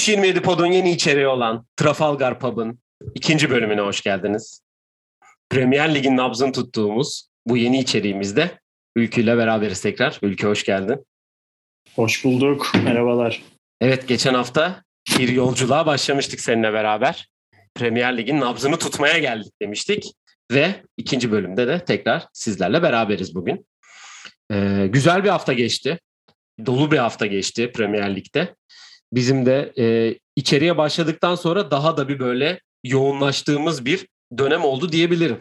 [0.00, 2.78] Tuş 27 Pod'un yeni içeriği olan Trafalgar Pub'ın
[3.14, 4.62] ikinci bölümüne hoş geldiniz.
[5.50, 8.58] Premier Lig'in nabzını tuttuğumuz bu yeni içeriğimizde
[8.96, 10.18] Ülkü ile beraberiz tekrar.
[10.22, 11.06] Ülkü hoş geldin.
[11.94, 12.72] Hoş bulduk.
[12.84, 13.42] Merhabalar.
[13.80, 14.82] Evet geçen hafta
[15.18, 17.28] bir yolculuğa başlamıştık seninle beraber.
[17.74, 20.12] Premier Lig'in nabzını tutmaya geldik demiştik.
[20.52, 23.66] Ve ikinci bölümde de tekrar sizlerle beraberiz bugün.
[24.52, 25.98] Ee, güzel bir hafta geçti.
[26.66, 28.54] Dolu bir hafta geçti Premier Lig'de
[29.12, 34.06] bizim de e, içeriye başladıktan sonra daha da bir böyle yoğunlaştığımız bir
[34.38, 35.40] dönem oldu diyebilirim.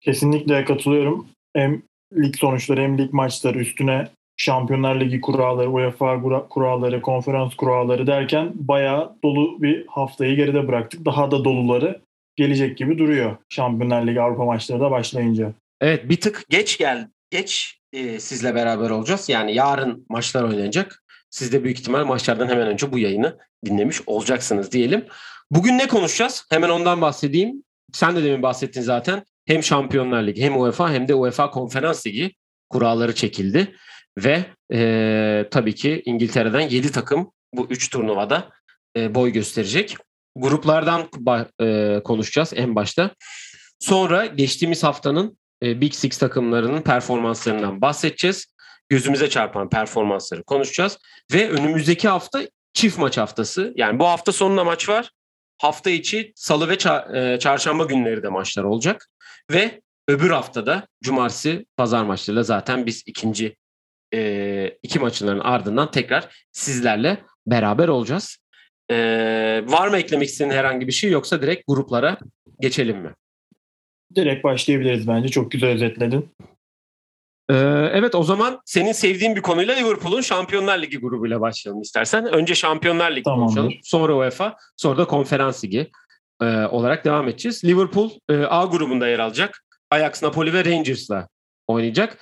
[0.00, 1.28] Kesinlikle katılıyorum.
[1.56, 1.82] Hem
[2.16, 9.16] lig sonuçları hem lig maçları üstüne Şampiyonlar Ligi kuralları, UEFA kuralları, konferans kuralları derken bayağı
[9.22, 11.04] dolu bir haftayı geride bıraktık.
[11.04, 12.00] Daha da doluları
[12.36, 15.52] gelecek gibi duruyor Şampiyonlar Ligi Avrupa maçları da başlayınca.
[15.80, 19.28] Evet bir tık geç gel geç e, sizle beraber olacağız.
[19.28, 21.02] Yani yarın maçlar oynanacak.
[21.30, 25.04] Siz de büyük ihtimal maçlardan hemen önce bu yayını dinlemiş olacaksınız diyelim.
[25.50, 26.46] Bugün ne konuşacağız?
[26.50, 27.64] Hemen ondan bahsedeyim.
[27.92, 29.24] Sen de demin bahsettin zaten.
[29.46, 32.32] Hem Şampiyonlar Ligi hem UEFA hem de UEFA Konferans Ligi
[32.70, 33.76] kuralları çekildi.
[34.18, 38.50] Ve e, tabii ki İngiltere'den 7 takım bu 3 turnuvada
[38.96, 39.96] e, boy gösterecek.
[40.36, 41.08] Gruplardan
[41.60, 43.10] e, konuşacağız en başta.
[43.78, 48.46] Sonra geçtiğimiz haftanın e, Big Six takımlarının performanslarından bahsedeceğiz.
[48.88, 50.98] Gözümüze çarpan performansları konuşacağız.
[51.32, 52.40] Ve önümüzdeki hafta
[52.72, 53.72] çift maç haftası.
[53.76, 55.10] Yani bu hafta sonuna maç var.
[55.58, 56.74] Hafta içi salı ve
[57.18, 59.08] e, çarşamba günleri de maçlar olacak.
[59.50, 63.56] Ve öbür haftada cumartesi pazar maçlarıyla zaten biz ikinci
[64.14, 68.38] e, iki maçların ardından tekrar sizlerle beraber olacağız.
[68.90, 68.96] E,
[69.66, 72.18] var mı eklemek istediğin herhangi bir şey yoksa direkt gruplara
[72.60, 73.14] geçelim mi?
[74.14, 75.28] Direkt başlayabiliriz bence.
[75.28, 76.28] Çok güzel özetledin.
[77.50, 77.54] Ee,
[77.92, 82.26] evet o zaman senin sevdiğin bir konuyla Liverpool'un Şampiyonlar Ligi grubuyla başlayalım istersen.
[82.26, 83.54] Önce Şampiyonlar Ligi Tamamdır.
[83.54, 83.74] konuşalım.
[83.82, 85.90] Sonra UEFA, sonra da Konferans Ligi
[86.42, 87.64] e, olarak devam edeceğiz.
[87.64, 89.64] Liverpool e, A grubunda yer alacak.
[89.90, 91.28] Ajax, Napoli ve Rangers'la
[91.66, 92.18] oynayacak.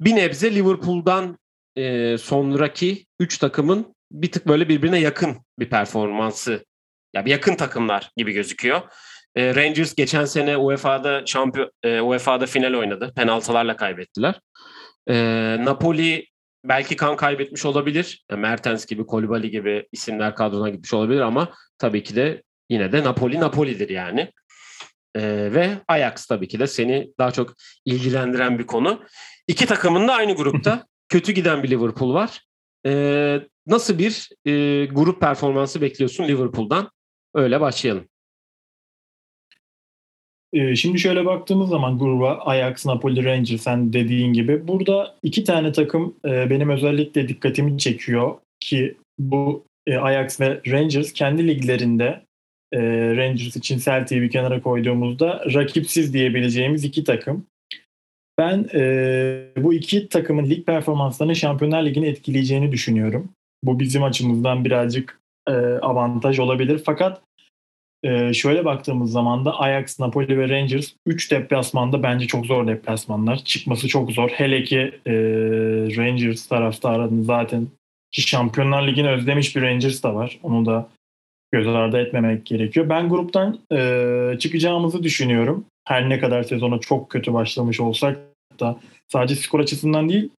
[0.00, 1.38] Bir nebze Liverpool'dan
[1.76, 6.64] e, sonraki 3 takımın bir tık böyle birbirine yakın bir performansı.
[7.14, 8.80] Ya bir yakın takımlar gibi gözüküyor.
[9.36, 13.12] E, Rangers geçen sene UEFA'da şampiyon e, UEFA'da final oynadı.
[13.16, 14.40] Penaltılarla kaybettiler.
[15.08, 15.14] E,
[15.60, 16.26] Napoli
[16.64, 18.24] belki kan kaybetmiş olabilir.
[18.30, 23.04] E, Mertens gibi, Kolibali gibi isimler kadrona gitmiş olabilir ama tabii ki de yine de
[23.04, 24.30] Napoli Napoli'dir yani.
[25.14, 25.22] E,
[25.54, 27.54] ve Ajax tabii ki de seni daha çok
[27.84, 29.04] ilgilendiren bir konu.
[29.48, 30.86] İki takımın da aynı grupta.
[31.08, 32.40] Kötü giden bir Liverpool var.
[32.86, 36.90] E, nasıl bir e, grup performansı bekliyorsun Liverpool'dan?
[37.34, 38.08] Öyle başlayalım.
[40.52, 45.72] Ee, şimdi şöyle baktığımız zaman gruba Ajax, Napoli, Rangers sen dediğin gibi burada iki tane
[45.72, 52.22] takım e, benim özellikle dikkatimi çekiyor ki bu e, Ajax ve Rangers kendi liglerinde
[52.72, 52.80] e,
[53.16, 57.46] Rangers için Celtic'i bir kenara koyduğumuzda rakipsiz diyebileceğimiz iki takım.
[58.38, 58.64] Ben
[59.56, 63.28] bu iki takımın lig performanslarını Şampiyonlar Ligi'ni etkileyeceğini düşünüyorum.
[63.64, 65.20] Bu bizim açımızdan birazcık
[65.82, 66.82] avantaj olabilir.
[66.86, 67.22] Fakat
[68.04, 73.36] ee, şöyle baktığımız zaman da Ajax, Napoli ve Rangers 3 deplasmanda bence çok zor deplasmanlar.
[73.36, 74.28] Çıkması çok zor.
[74.28, 75.12] Hele ki e,
[75.96, 77.66] Rangers taraftarının zaten
[78.12, 80.38] ki Şampiyonlar Ligi'ni özlemiş bir Rangers da var.
[80.42, 80.88] Onu da
[81.52, 82.88] göz ardı etmemek gerekiyor.
[82.88, 85.64] Ben gruptan e, çıkacağımızı düşünüyorum.
[85.88, 88.18] Her ne kadar sezona çok kötü başlamış olsak
[88.60, 90.30] da sadece skor açısından değil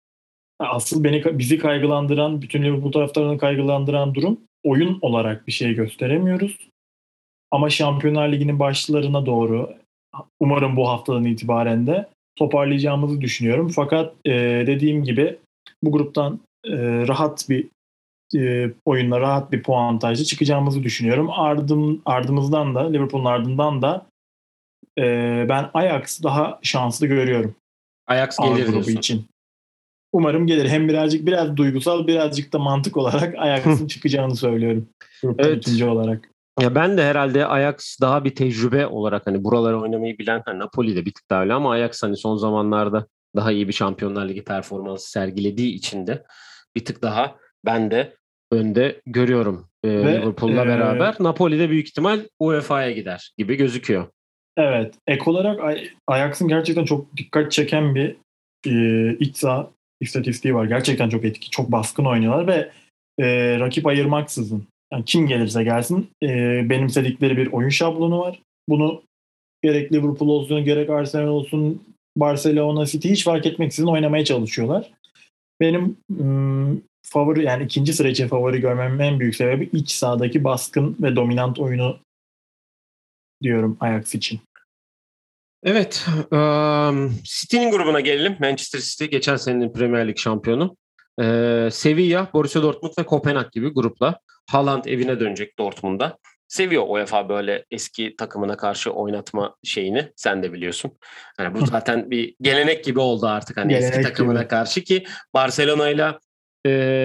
[0.60, 6.58] asıl beni bizi kaygılandıran, bütün Liverpool taraftarını kaygılandıran durum oyun olarak bir şey gösteremiyoruz.
[7.54, 9.74] Ama Şampiyonlar Ligi'nin başlarına doğru
[10.40, 13.70] umarım bu haftadan itibaren de toparlayacağımızı düşünüyorum.
[13.70, 14.32] Fakat e,
[14.68, 15.38] dediğim gibi
[15.84, 16.78] bu gruptan e,
[17.08, 17.68] rahat bir
[18.36, 21.30] e, oyunla rahat bir puantajla çıkacağımızı düşünüyorum.
[21.32, 24.06] Ardım, ardımızdan da Liverpool'un ardından da
[25.00, 25.04] e,
[25.50, 27.56] ben Ajax daha şanslı görüyorum.
[28.08, 29.26] Ajax gelir grubu için.
[30.14, 30.70] Umarım gelir.
[30.70, 34.88] Hem birazcık biraz duygusal birazcık da mantık olarak Ajax'ın çıkacağını söylüyorum.
[35.22, 35.58] Grupta evet.
[35.58, 36.33] ikinci olarak.
[36.60, 40.96] Ya ben de herhalde Ajax daha bir tecrübe olarak hani buraları oynamayı bilen hani Napoli
[40.96, 44.44] de bir tık daha öyle ama Ajax hani son zamanlarda daha iyi bir Şampiyonlar Ligi
[44.44, 46.24] performansı sergilediği için de
[46.76, 47.36] bir tık daha
[47.66, 48.16] ben de
[48.52, 51.16] önde görüyorum e, Liverpool'la e, beraber.
[51.20, 54.08] Napoli de büyük ihtimal UEFA'ya gider gibi gözüküyor.
[54.58, 54.96] Evet.
[55.08, 58.16] Ek olarak Ajax'ın gerçekten çok dikkat çeken bir
[58.68, 59.70] e, iç saha
[60.02, 60.66] istatistiği var.
[60.66, 62.72] Gerçekten çok etkili, çok baskın oynuyorlar ve
[63.20, 66.28] e, rakip ayırmaksızın yani kim gelirse gelsin e,
[66.70, 68.42] benimsedikleri bir oyun şablonu var.
[68.70, 69.04] Bunu
[69.64, 71.84] gerek Liverpool olsun gerek Arsenal olsun
[72.18, 74.92] Barcelona City hiç fark etmeksizin oynamaya çalışıyorlar.
[75.62, 75.98] Benim
[77.06, 81.60] favori yani ikinci sıra için favori görmemin en büyük sebebi iç sahadaki baskın ve dominant
[81.60, 82.00] oyunu
[83.42, 84.40] diyorum Ajax için.
[85.64, 86.06] Evet.
[86.32, 88.38] Um, City'nin grubuna gelelim.
[88.40, 90.76] Manchester City geçen senenin Premier Lig şampiyonu.
[91.22, 94.20] Ee, Sevilla, Borussia Dortmund ve Kopenhag gibi grupla.
[94.52, 96.18] Haaland evine dönecek Dortmund'a.
[96.48, 100.12] Seviyor UEFA böyle eski takımına karşı oynatma şeyini.
[100.16, 100.92] Sen de biliyorsun.
[101.40, 104.48] Yani bu zaten bir gelenek gibi oldu artık hani gelenek eski takımına gibi.
[104.48, 106.14] karşı ki Barcelona ile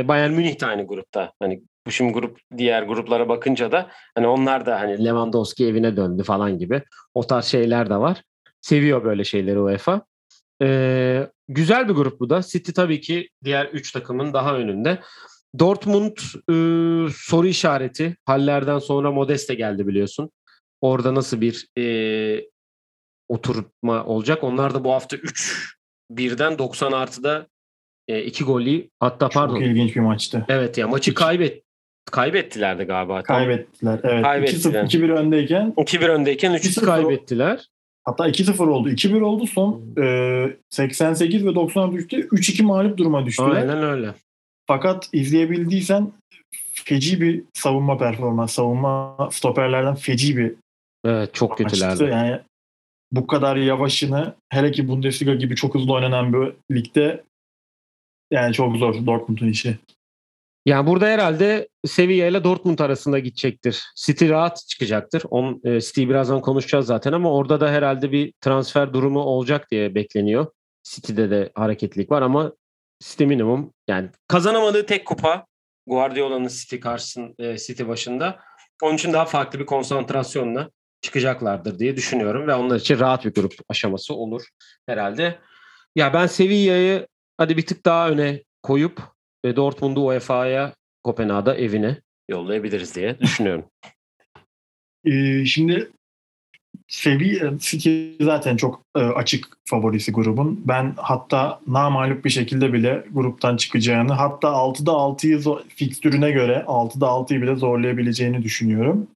[0.08, 1.32] Bayern Münih de aynı grupta.
[1.42, 6.22] Hani bu şimdi grup diğer gruplara bakınca da hani onlar da hani Lewandowski evine döndü
[6.22, 6.82] falan gibi
[7.14, 8.22] o tarz şeyler de var.
[8.60, 10.02] Seviyor böyle şeyleri UEFA.
[10.62, 12.42] Ee, güzel bir grup bu da.
[12.42, 15.00] City tabii ki diğer 3 takımın daha önünde.
[15.58, 16.16] Dortmund
[16.50, 16.54] e,
[17.16, 18.16] soru işareti.
[18.24, 20.30] Hallerden sonra Modeste geldi biliyorsun.
[20.80, 22.46] Orada nasıl bir e,
[23.28, 24.44] oturma olacak?
[24.44, 25.74] Onlar da bu hafta 3
[26.10, 27.46] birden 90 artıda
[28.08, 29.54] e, iki golü hatta pardon.
[29.54, 30.46] Çok ilginç bir maçtı.
[30.48, 31.62] Evet ya maçı kaybet
[32.10, 33.22] kaybettilerdi galiba.
[33.22, 34.22] Kaybettiler evet.
[34.22, 34.84] Kaybettiler.
[34.84, 37.68] 2-1 öndeyken 2-1 öndeyken 3 kaybettiler.
[38.08, 38.90] Hatta 2-0 oldu.
[38.90, 39.46] 2-1 oldu.
[39.46, 42.28] Son e, 88 ve 90 düştü.
[42.28, 43.50] 3-2 mağlup duruma düştüler.
[43.50, 44.14] Aynen öyle.
[44.66, 46.12] Fakat izleyebildiysen
[46.72, 48.52] feci bir savunma performans.
[48.52, 50.54] Savunma stoperlerden feci bir
[51.04, 52.04] Evet çok kötülerdi.
[52.04, 52.40] Yani
[53.12, 57.24] bu kadar yavaşını hele ki Bundesliga gibi çok hızlı oynanan bir ligde
[58.30, 59.78] yani çok zor Dortmund'un işi.
[60.66, 63.84] Yani burada herhalde Sevilla ile Dortmund arasında gidecektir.
[63.96, 65.22] City rahat çıkacaktır.
[65.30, 69.94] On, e, City'yi birazdan konuşacağız zaten ama orada da herhalde bir transfer durumu olacak diye
[69.94, 70.46] bekleniyor.
[70.82, 72.52] City'de de hareketlilik var ama
[73.02, 75.46] City minimum yani kazanamadığı tek kupa
[75.86, 78.38] Guardiola'nın City karşısında e, City başında.
[78.82, 80.70] Onun için daha farklı bir konsantrasyonla
[81.00, 84.42] çıkacaklardır diye düşünüyorum ve onlar için rahat bir grup aşaması olur
[84.86, 85.38] herhalde.
[85.96, 87.06] Ya ben Sevilla'yı
[87.36, 89.02] hadi bir tık daha öne koyup
[89.44, 90.74] ve Dortmund'u UEFA'ya
[91.04, 91.96] Kopenhag'da evine
[92.28, 93.64] yollayabiliriz diye düşünüyorum.
[95.04, 95.90] Ee, şimdi
[96.88, 100.62] Sevi City zaten çok e, açık favorisi grubun.
[100.64, 107.42] Ben hatta namalup bir şekilde bile gruptan çıkacağını hatta 6'da 6'yı fikstürüne göre 6'da 6'yı
[107.42, 109.06] bile zorlayabileceğini düşünüyorum.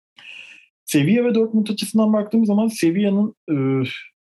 [0.85, 3.55] Sevilla ve Dortmund açısından baktığımız zaman Sevilla'nın e,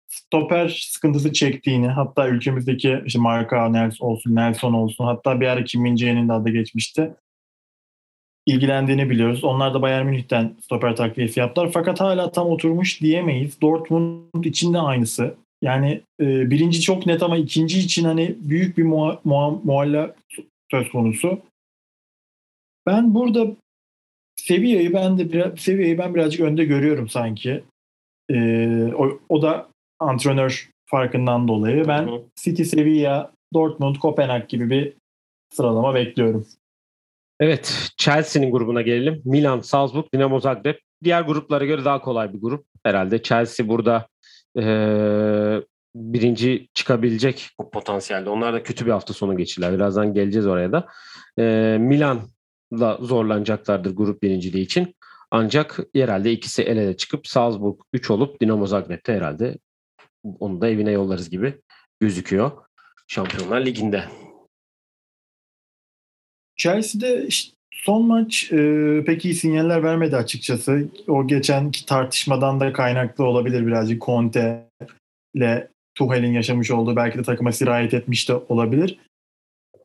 [0.08, 5.82] stoper sıkıntısı çektiğini hatta ülkemizdeki işte Marka Nelson olsun, Nelson olsun hatta bir ara Kim
[5.82, 7.14] min de adı geçmişti.
[8.46, 9.44] ilgilendiğini biliyoruz.
[9.44, 11.70] Onlar da Bayern Münih'ten stoper takviyesi yaptılar.
[11.72, 13.60] Fakat hala tam oturmuş diyemeyiz.
[13.60, 15.34] Dortmund için de aynısı.
[15.62, 20.14] Yani e, birinci çok net ama ikinci için hani büyük bir muha, muha, muhalla
[20.70, 21.40] söz konusu.
[22.86, 23.46] Ben burada
[24.36, 27.64] Sevilla'yı ben de biraz, Sevilla'yı ben birazcık önde görüyorum sanki.
[28.30, 29.68] Ee, o, o da
[30.00, 32.22] antrenör farkından dolayı ben Hı-hı.
[32.36, 34.92] City, Sevilla, Dortmund, Kopenhag gibi bir
[35.50, 36.46] sıralama bekliyorum.
[37.40, 39.22] Evet, Chelsea'nin grubuna gelelim.
[39.24, 40.74] Milan, Salzburg, Dinamo Zagreb.
[41.04, 43.22] Diğer gruplara göre daha kolay bir grup herhalde.
[43.22, 44.08] Chelsea burada
[44.58, 44.62] e,
[45.94, 48.30] birinci çıkabilecek o potansiyelde.
[48.30, 49.74] Onlar da kötü bir hafta sonu geçirdiler.
[49.74, 50.86] Birazdan geleceğiz oraya da.
[51.38, 52.20] E, Milan
[52.72, 54.94] da zorlanacaklardır grup birinciliği için.
[55.30, 59.58] Ancak herhalde ikisi el ele çıkıp Salzburg 3 olup Dinamo Zagreb'te herhalde
[60.40, 61.54] onu da evine yollarız gibi
[62.00, 62.50] gözüküyor
[63.06, 64.04] Şampiyonlar Ligi'nde.
[66.56, 70.88] Chelsea'de işte son maç e, pek iyi sinyaller vermedi açıkçası.
[71.08, 74.68] O geçenki tartışmadan da kaynaklı olabilir birazcık Conte
[75.34, 78.98] ile Tuchel'in yaşamış olduğu belki de takıma sirayet etmiş de olabilir.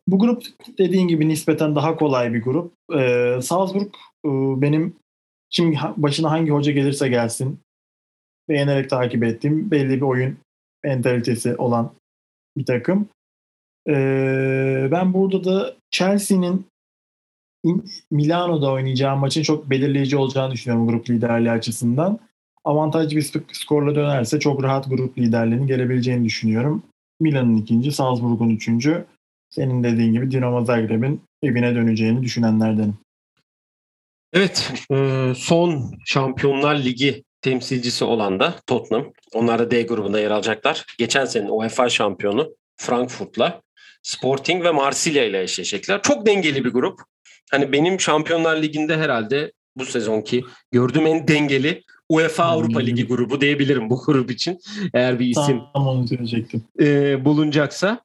[0.07, 0.43] Bu grup
[0.77, 2.73] dediğin gibi nispeten daha kolay bir grup.
[2.95, 3.93] Ee, Salzburg
[4.25, 4.29] e,
[4.61, 4.95] benim
[5.49, 7.59] kim başına hangi hoca gelirse gelsin
[8.49, 10.37] beğenerek takip ettiğim belli bir oyun
[10.83, 11.91] mentalitesi olan
[12.57, 13.09] bir takım.
[13.87, 16.65] Ee, ben burada da Chelsea'nin
[18.11, 22.19] Milano'da oynayacağı maçın çok belirleyici olacağını düşünüyorum grup liderliği açısından.
[22.65, 26.83] Avantajlı bir skorla dönerse çok rahat grup liderliğinin gelebileceğini düşünüyorum.
[27.19, 29.05] Milan'ın ikinci, Salzburg'un üçüncü.
[29.49, 32.97] Senin dediğin gibi Dinamo Zagreb'in evine döneceğini düşünenlerdenim.
[34.33, 39.13] Evet, e, son Şampiyonlar Ligi temsilcisi olan da Tottenham.
[39.33, 40.85] Onlar da D grubunda yer alacaklar.
[40.97, 43.61] Geçen sene UEFA şampiyonu Frankfurt'la
[44.03, 46.01] Sporting ve Marsilya ile eşleşecekler.
[46.01, 46.99] Çok dengeli bir grup.
[47.51, 53.89] Hani benim Şampiyonlar Ligi'nde herhalde bu sezonki gördüğüm en dengeli UEFA Avrupa Ligi grubu diyebilirim
[53.89, 54.59] bu grup için.
[54.93, 56.05] Eğer bir isim tamam,
[56.79, 58.01] e, bulunacaksa.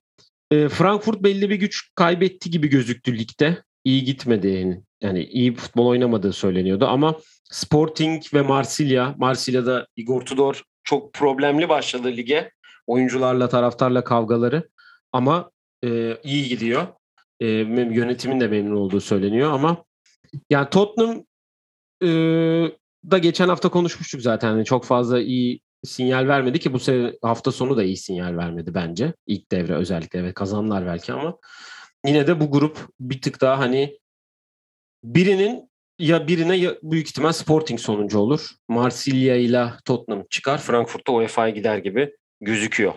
[0.50, 3.62] E, Frankfurt belli bir güç kaybetti gibi gözüktü ligde.
[3.84, 4.80] İyi gitmedi yani.
[5.02, 7.14] Yani iyi futbol oynamadığı söyleniyordu ama
[7.50, 12.50] Sporting ve Marsilya, Marsilya'da Igor Tudor çok problemli başladı lige.
[12.86, 14.68] Oyuncularla, taraftarla kavgaları
[15.12, 15.50] ama
[15.84, 16.86] e, iyi gidiyor.
[17.40, 19.84] E, yönetimin de memnun olduğu söyleniyor ama
[20.50, 21.24] yani Tottenham
[22.02, 22.08] e,
[23.10, 24.48] da geçen hafta konuşmuştuk zaten.
[24.48, 28.74] Yani çok fazla iyi sinyal vermedi ki bu sene hafta sonu da iyi sinyal vermedi
[28.74, 29.14] bence.
[29.26, 31.38] İlk devre özellikle evet kazanlar belki ama
[32.06, 33.98] yine de bu grup bir tık daha hani
[35.04, 38.50] birinin ya birine ya büyük ihtimal Sporting sonuncu olur.
[38.68, 40.58] Marsilya ile Tottenham çıkar.
[40.58, 42.94] Frankfurt'ta UEFA'ya gider gibi gözüküyor.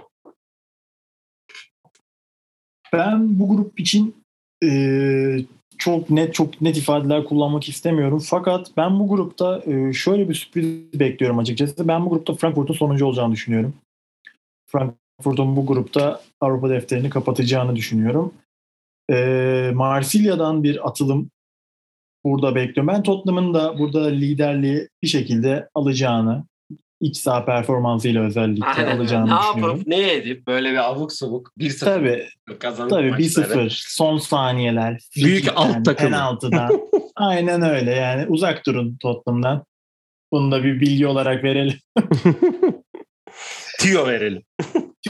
[2.93, 4.23] Ben bu grup için
[4.63, 4.69] e,
[5.77, 8.19] çok net çok net ifadeler kullanmak istemiyorum.
[8.19, 11.87] Fakat ben bu grupta e, şöyle bir sürpriz bekliyorum açıkçası.
[11.87, 13.73] Ben bu grupta Frankfurt'un sonuncu olacağını düşünüyorum.
[14.67, 18.33] Frankfurt'un bu grupta Avrupa defterini kapatacağını düşünüyorum.
[19.11, 21.29] E, Marsilya'dan bir atılım
[22.25, 22.87] burada bekliyorum.
[22.87, 26.45] Ben Tottenham'ın da burada liderliği bir şekilde alacağını,
[27.01, 28.97] iç saha performansıyla özellikle Aynen.
[28.97, 29.77] alacağını ne düşünüyorum.
[29.77, 32.27] yapıp ne edip böyle bir avuk sabuk 1-0 tabii,
[32.59, 34.99] kazanıp Tabii 1-0 son saniyeler.
[35.15, 36.09] Büyük alt takımı.
[36.09, 36.89] Penaltıdan.
[37.15, 39.65] Aynen öyle yani uzak durun Tottenham'dan.
[40.31, 41.79] Bunu da bir bilgi olarak verelim.
[43.79, 44.43] Tüyo verelim.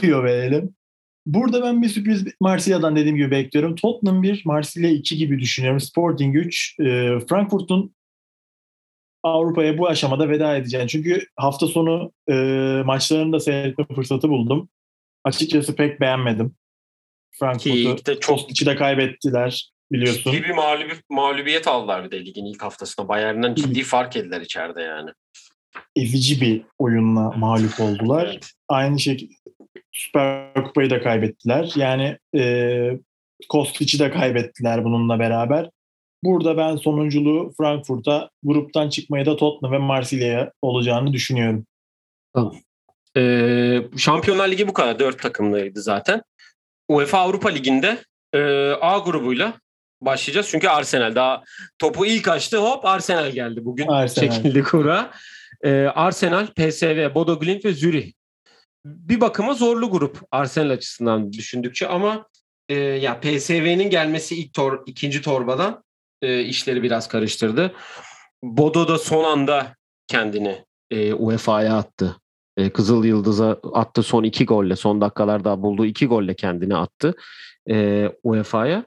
[0.00, 0.74] Tüyo verelim.
[1.26, 3.74] Burada ben bir sürpriz Marsilya'dan dediğim gibi bekliyorum.
[3.74, 5.80] Tottenham 1, Marsilya 2 gibi düşünüyorum.
[5.80, 6.76] Sporting 3.
[6.80, 6.84] E,
[7.28, 7.94] Frankfurt'un
[9.22, 10.88] Avrupa'ya bu aşamada veda edeceğini.
[10.88, 12.34] Çünkü hafta sonu e,
[12.84, 14.68] maçlarını da seyretme fırsatı buldum.
[15.24, 16.54] Açıkçası pek beğenmedim.
[17.38, 20.32] Frankfurt'u çok içi de kaybettiler biliyorsun.
[20.32, 23.08] Ciddi bir mağlubi, mağlubiyet aldılar bir de ligin ilk haftasında.
[23.08, 25.10] Bayern'den ciddi fark ettiler içeride yani.
[25.96, 28.26] Ezici bir oyunla mağlup oldular.
[28.26, 28.50] evet.
[28.68, 29.34] Aynı şekilde
[29.92, 31.72] Süper Kupayı da kaybettiler.
[31.76, 32.98] Yani e,
[33.48, 35.70] Kostic'i de kaybettiler bununla beraber.
[36.24, 41.66] Burada ben sonunculuğu Frankfurt'a gruptan çıkmaya da Tottenham ve Marsilya'ya olacağını düşünüyorum.
[42.34, 42.54] Tamam.
[43.16, 44.98] Ee, Şampiyonlar Ligi bu kadar.
[44.98, 46.22] Dört takımlıydı zaten.
[46.88, 47.98] UEFA Avrupa Ligi'nde
[48.32, 48.40] e,
[48.80, 49.54] A grubuyla
[50.00, 50.48] başlayacağız.
[50.50, 51.42] Çünkü Arsenal daha
[51.78, 53.86] topu ilk açtı hop Arsenal geldi bugün.
[53.86, 54.34] Arsenal.
[54.34, 55.10] Çekildi kura.
[55.64, 58.12] Ee, Arsenal, PSV, Bodo Glimt ve Zürih.
[58.84, 62.26] Bir bakıma zorlu grup Arsenal açısından düşündükçe ama
[62.68, 65.84] e, ya PSV'nin gelmesi ilk tor, ikinci torbadan
[66.22, 67.74] e, işleri biraz karıştırdı.
[68.42, 72.16] Bodo da son anda kendini e, UEFA'ya attı.
[72.56, 74.76] E, Kızıl Yıldız'a attı son iki golle.
[74.76, 77.14] Son dakikalarda bulduğu iki golle kendini attı
[77.70, 78.86] e, UEFA'ya.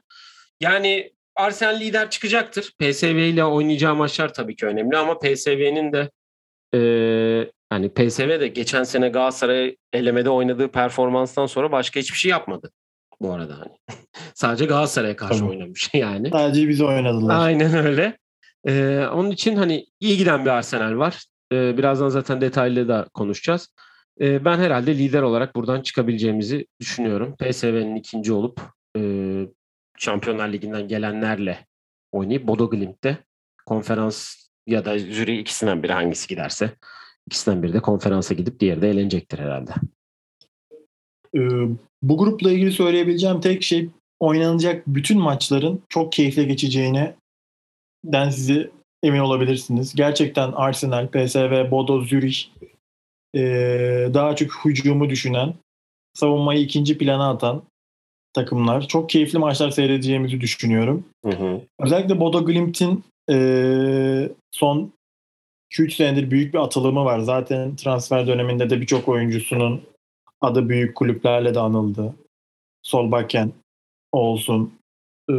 [0.60, 2.72] Yani Arsenal lider çıkacaktır.
[2.78, 6.10] PSV ile oynayacağı maçlar tabii ki önemli ama PSV'nin de
[6.74, 6.80] e,
[7.72, 12.72] yani PSV de geçen sene Galatasaray elemede oynadığı performanstan sonra başka hiçbir şey yapmadı
[13.20, 13.76] bu arada hani.
[14.34, 15.50] Sadece Galatasaray'a karşı tamam.
[15.50, 16.30] oynamış yani.
[16.30, 17.40] Sadece bizi oynadılar.
[17.40, 18.16] Aynen öyle.
[18.68, 21.24] Ee, onun için hani iyi giden bir Arsenal var.
[21.52, 23.68] Ee, birazdan zaten detaylı da konuşacağız.
[24.20, 27.36] Ee, ben herhalde lider olarak buradan çıkabileceğimizi düşünüyorum.
[27.36, 28.60] PSV'nin ikinci olup
[28.98, 29.00] e,
[29.98, 31.66] Şampiyonlar Ligi'nden gelenlerle
[32.12, 33.18] oynayıp Bodo Glimt'te
[33.66, 34.34] konferans
[34.66, 36.70] ya da jüri ikisinden biri hangisi giderse
[37.26, 39.70] ikisinden biri de konferansa gidip diğeri de eğlenecektir herhalde.
[41.36, 41.40] Ee,
[42.02, 43.88] bu grupla ilgili söyleyebileceğim tek şey
[44.20, 47.14] oynanacak bütün maçların çok keyifli geçeceğine
[48.04, 48.70] den sizi
[49.02, 49.94] emin olabilirsiniz.
[49.94, 52.44] Gerçekten Arsenal, PSV, Bodo, Zürich
[53.34, 53.40] e,
[54.14, 55.54] daha çok hücumu düşünen,
[56.14, 57.62] savunmayı ikinci plana atan
[58.32, 58.88] takımlar.
[58.88, 61.04] Çok keyifli maçlar seyredeceğimizi düşünüyorum.
[61.24, 61.60] Hı hı.
[61.80, 64.92] Özellikle Bodo Glimt'in e, son
[65.70, 67.18] 2-3 senedir büyük bir atılımı var.
[67.18, 69.82] Zaten transfer döneminde de birçok oyuncusunun
[70.40, 72.14] adı büyük kulüplerle de anıldı.
[72.82, 73.52] Solbakken
[74.12, 74.74] olsun.
[75.30, 75.32] Ee,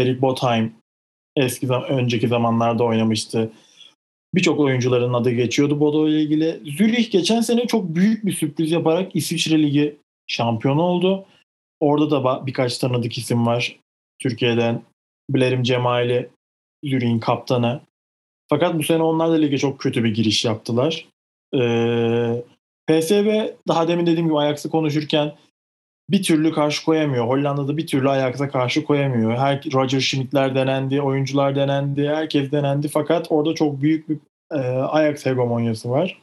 [0.00, 0.72] Erik Botheim
[1.36, 3.52] eski zaman, önceki zamanlarda oynamıştı.
[4.34, 6.60] Birçok oyuncuların adı geçiyordu Bodo ile ilgili.
[6.76, 9.96] Zürich geçen sene çok büyük bir sürpriz yaparak İsviçre Ligi
[10.26, 11.26] şampiyonu oldu.
[11.80, 13.78] Orada da birkaç tanıdık isim var.
[14.18, 14.82] Türkiye'den
[15.30, 16.28] Blerim Cemali,
[16.84, 17.80] Zürich'in kaptanı.
[18.48, 21.06] Fakat bu sene onlar da lige çok kötü bir giriş yaptılar.
[21.54, 22.42] Ee,
[22.86, 25.34] PSV daha demin dediğim gibi Ajax'ı konuşurken
[26.10, 27.28] bir türlü karşı koyamıyor.
[27.28, 29.36] Hollanda'da bir türlü Ajax'a karşı koyamıyor.
[29.36, 32.88] Her Roger Schmidt'ler denendi, oyuncular denendi, herkes denendi.
[32.88, 34.18] Fakat orada çok büyük bir
[34.52, 36.22] e, Ajax hegemonyası var.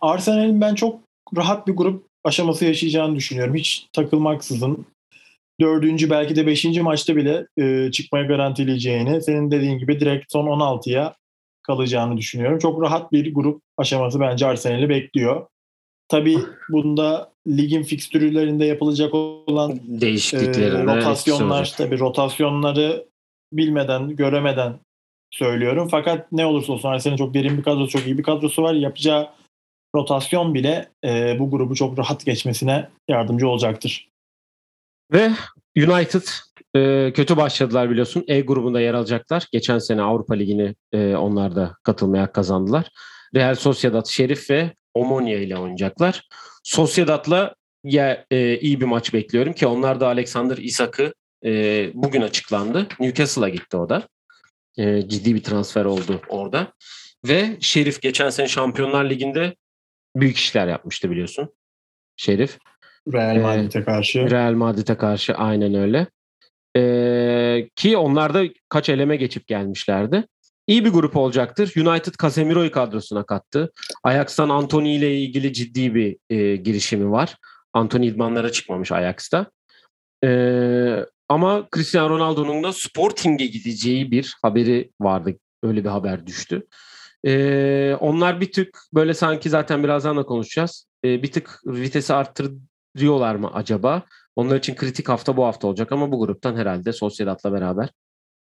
[0.00, 1.00] Arsenal'in ben çok
[1.36, 3.54] rahat bir grup aşaması yaşayacağını düşünüyorum.
[3.54, 4.86] Hiç takılmaksızın.
[5.60, 11.14] Dördüncü belki de beşinci maçta bile e, çıkmaya garantileyeceğini, senin dediğin gibi direkt son 16'ya
[11.62, 12.58] kalacağını düşünüyorum.
[12.58, 15.46] Çok rahat bir grup aşaması bence Arsenal'i bekliyor.
[16.08, 16.38] Tabii
[16.68, 23.06] bunda ligin fikstürlerinde yapılacak olan değişiklikler, e, rotasyonlar, tabii rotasyonları
[23.52, 24.78] bilmeden, göremeden
[25.30, 25.88] söylüyorum.
[25.90, 28.74] Fakat ne olursa olsun Arsenal'in çok derin bir kadrosu, çok iyi bir kadrosu var.
[28.74, 29.28] Yapacağı
[29.94, 34.08] rotasyon bile e, bu grubu çok rahat geçmesine yardımcı olacaktır.
[35.12, 35.30] Ve
[35.76, 36.22] United
[36.76, 38.24] e, kötü başladılar biliyorsun.
[38.28, 39.46] E grubunda yer alacaklar.
[39.52, 42.90] Geçen sene Avrupa Ligi'ni e, onlar da katılmaya kazandılar.
[43.34, 46.28] Real Sociedad, Şerif ve Omonia ile oynayacaklar.
[46.64, 52.86] Sociedad'la ya, e, iyi bir maç bekliyorum ki onlar da Alexander Isak'ı e, bugün açıklandı.
[53.00, 54.08] Newcastle'a gitti o da.
[54.78, 56.72] E, ciddi bir transfer oldu orada.
[57.28, 59.56] Ve Şerif geçen sene Şampiyonlar Ligi'nde
[60.16, 61.54] büyük işler yapmıştı biliyorsun.
[62.16, 62.58] Şerif.
[63.12, 64.30] Real Madrid'e karşı.
[64.30, 66.06] Real Madrid'e karşı aynen öyle.
[66.76, 70.24] Ee, ki onlar da kaç eleme geçip gelmişlerdi.
[70.66, 71.72] İyi bir grup olacaktır.
[71.76, 73.72] United Casemiro'yu kadrosuna kattı.
[74.04, 77.36] Ajax'tan Anthony ile ilgili ciddi bir e, girişimi var.
[77.72, 79.46] Anthony idmanlara çıkmamış Ajax'ta.
[80.24, 85.34] Ee, ama Cristiano Ronaldo'nun da Sporting'e gideceği bir haberi vardı.
[85.62, 86.66] Öyle bir haber düştü.
[87.26, 90.86] Ee, onlar bir tık böyle sanki zaten birazdan da konuşacağız.
[91.04, 92.14] Ee, bir tık vitesi
[92.88, 94.02] arttırıyorlar mı acaba?
[94.36, 97.88] Onlar için kritik hafta bu hafta olacak ama bu gruptan herhalde Sociedad'la beraber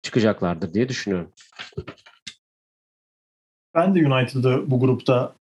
[0.02, 1.32] çıkacaklardır diye düşünüyorum.
[3.76, 5.36] Ben de United'ı bu grupta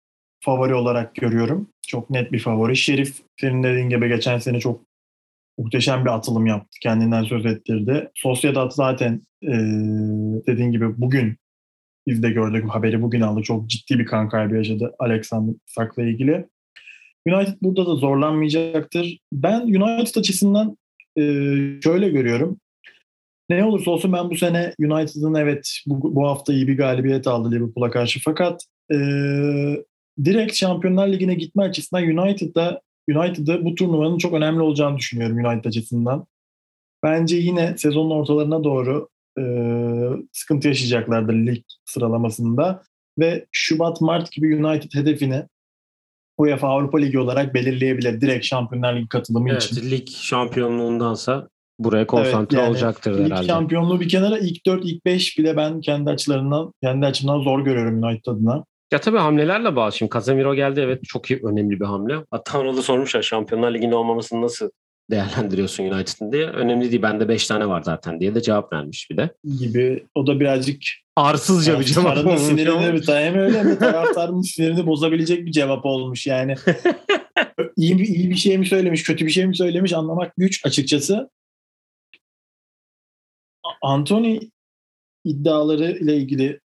[0.45, 1.69] favori olarak görüyorum.
[1.87, 2.77] Çok net bir favori.
[2.77, 4.81] Şerif senin dediğin gibi geçen sene çok
[5.59, 6.79] muhteşem bir atılım yaptı.
[6.83, 8.11] Kendinden söz ettirdi.
[8.15, 9.53] Sociedad zaten e,
[10.47, 11.37] dediğin gibi bugün
[12.07, 13.43] biz de gördük haberi bugün aldı.
[13.43, 16.49] Çok ciddi bir kan kaybı yaşadı Alexander Sak'la ilgili.
[17.29, 19.19] United burada da zorlanmayacaktır.
[19.33, 20.77] Ben United açısından
[21.19, 21.23] e,
[21.83, 22.61] şöyle görüyorum.
[23.51, 27.51] Ne olursa olsun ben bu sene United'ın evet bu, bu hafta iyi bir galibiyet aldı
[27.51, 28.21] Liverpool'a karşı.
[28.25, 28.63] Fakat
[28.93, 28.97] e,
[30.25, 36.27] direkt Şampiyonlar Ligi'ne gitme açısından United'da United'da bu turnuvanın çok önemli olacağını düşünüyorum United açısından.
[37.03, 39.09] Bence yine sezonun ortalarına doğru
[39.39, 39.43] e,
[40.33, 42.83] sıkıntı yaşayacaklardır lig sıralamasında
[43.19, 45.43] ve Şubat-Mart gibi United hedefini
[46.41, 49.91] UEFA Avrupa Ligi olarak belirleyebilir direkt Şampiyonlar Ligi katılımı evet, için.
[49.91, 53.47] Lig şampiyonluğundansa buraya konsantre evet, yani olacaktır lig herhalde.
[53.47, 58.03] Şampiyonluğu bir kenara ilk 4 ilk 5 bile ben kendi açılarından kendi açımdan zor görüyorum
[58.03, 58.65] United adına.
[58.93, 59.93] Ya tabii hamlelerle bağlı.
[59.93, 62.15] Şimdi Casemiro geldi evet çok iyi, önemli bir hamle.
[62.31, 64.71] Hatta onu da sormuşlar Şampiyonlar Ligi'nde olmamasını nasıl
[65.11, 66.47] değerlendiriyorsun United'ın diye.
[66.47, 69.35] Önemli değil bende 5 tane var zaten diye de cevap vermiş bir de.
[69.59, 70.07] Gibi.
[70.15, 70.83] O da birazcık
[71.17, 72.41] arsızca bir cevap olmuş.
[72.41, 76.55] Sinirini bir hem öyle hem taraftarın sinirini bozabilecek bir cevap olmuş yani.
[77.77, 81.31] iyi, bir, iyi bir şey mi söylemiş, kötü bir şey mi söylemiş anlamak güç açıkçası.
[83.83, 84.41] Anthony
[85.25, 86.61] iddiaları ile ilgili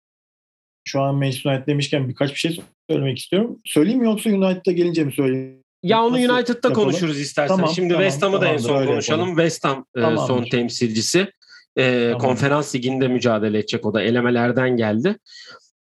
[0.87, 3.61] şu an Manchester United demişken birkaç bir şey söylemek istiyorum.
[3.65, 5.63] Söyleyeyim mi yoksa United'a gelince mi söyleyeyim?
[5.83, 6.75] Ya onu Nasıl United'da yapalım?
[6.75, 7.55] konuşuruz istersen.
[7.55, 9.19] Tamam, Şimdi tamam, West Ham'ı da en son konuşalım.
[9.19, 9.37] Yapalım.
[9.37, 11.31] West Ham e, son temsilcisi.
[11.77, 12.17] E, tamam.
[12.27, 13.85] Konferans liginde mücadele edecek.
[13.85, 15.17] O da elemelerden geldi.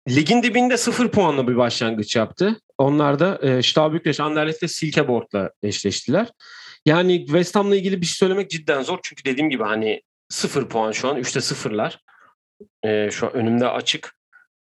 [0.08, 2.60] Ligin dibinde sıfır puanlı bir başlangıç yaptı.
[2.78, 6.28] Onlar da e, Steaua Bükreş, Anderlecht ve Silkeborg'la eşleştiler.
[6.86, 8.98] Yani West Ham'la ilgili bir şey söylemek cidden zor.
[9.02, 11.16] Çünkü dediğim gibi hani sıfır puan şu an.
[11.16, 11.98] Üçte sıfırlar.
[12.84, 14.14] E, şu an önümde açık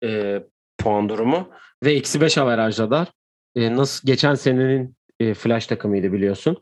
[0.03, 0.39] e,
[0.77, 1.49] puan durumu.
[1.83, 3.07] Ve eksi beş averajdalar.
[3.55, 6.57] E, nasıl geçen senenin e, flash takımıydı biliyorsun.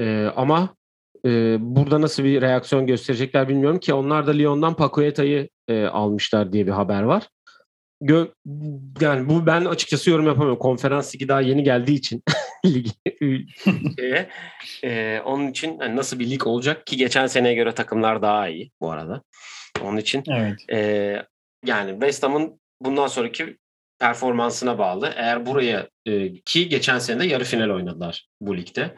[0.00, 0.76] E, ama
[1.26, 6.66] e, burada nasıl bir reaksiyon gösterecekler bilmiyorum ki onlar da Lyon'dan Paqueta'yı e, almışlar diye
[6.66, 7.28] bir haber var.
[8.00, 8.26] Gö
[9.00, 10.58] yani bu ben açıkçası yorum yapamıyorum.
[10.58, 12.22] Konferans ligi daha yeni geldiği için
[12.66, 12.90] ligi
[13.98, 14.28] şeye,
[14.84, 18.70] e, onun için yani nasıl bir lig olacak ki geçen seneye göre takımlar daha iyi
[18.80, 19.22] bu arada.
[19.82, 20.56] Onun için evet.
[20.72, 20.78] e,
[21.66, 23.56] yani West Ham'ın bundan sonraki
[24.04, 25.12] performansına bağlı.
[25.16, 28.94] Eğer buraya e, ki geçen sene de yarı final oynadılar bu ligde.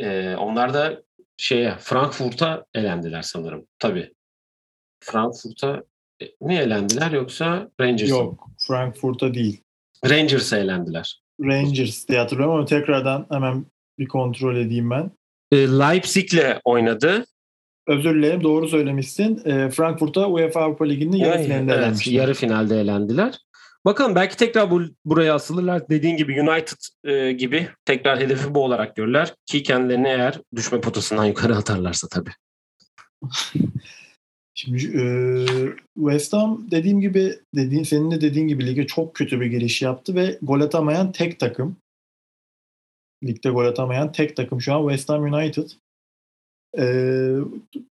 [0.00, 1.02] E, onlar da
[1.36, 3.66] şeye Frankfurt'a elendiler sanırım.
[3.78, 4.12] Tabii.
[5.00, 5.82] Frankfurt'a
[6.22, 9.60] e, mi elendiler yoksa Rangers'a Yok, Frankfurt'a değil.
[10.10, 11.20] Rangers'a elendiler.
[11.40, 13.66] Rangers diye hatırlıyorum ama tekrardan hemen
[13.98, 15.10] bir kontrol edeyim ben.
[15.52, 17.24] E, Leipzig'le oynadı.
[17.86, 19.42] Özür dilerim doğru söylemişsin.
[19.44, 22.12] E, Frankfurt'a UEFA Avrupa Ligi'nin yarı finalinde evet, elenmişler.
[22.12, 23.43] Yarı finalde elendiler.
[23.84, 25.88] Bakalım belki tekrar bu, buraya asılırlar.
[25.88, 29.34] Dediğin gibi United e, gibi tekrar hedefi bu olarak görürler.
[29.46, 32.30] Ki kendilerini eğer düşme potasından yukarı atarlarsa tabii.
[34.54, 35.04] Şimdi e,
[35.94, 40.14] West Ham dediğim gibi dediğin senin de dediğin gibi lige çok kötü bir giriş yaptı
[40.14, 41.76] ve gol atamayan tek takım.
[43.24, 45.70] Ligde gol atamayan tek takım şu an West Ham United.
[46.78, 46.84] E,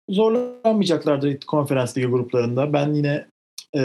[0.10, 2.74] zorlanmayacaklardır konferans ligi gruplarında.
[2.74, 3.28] Ben yine
[3.74, 3.82] e,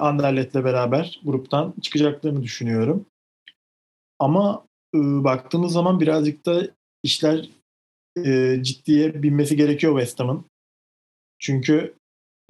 [0.00, 3.06] Anderlet'le beraber gruptan çıkacaklarını düşünüyorum.
[4.18, 6.68] Ama e, baktığımız zaman birazcık da
[7.02, 7.48] işler
[8.24, 10.44] e, ciddiye binmesi gerekiyor West Ham'ın.
[11.38, 11.94] Çünkü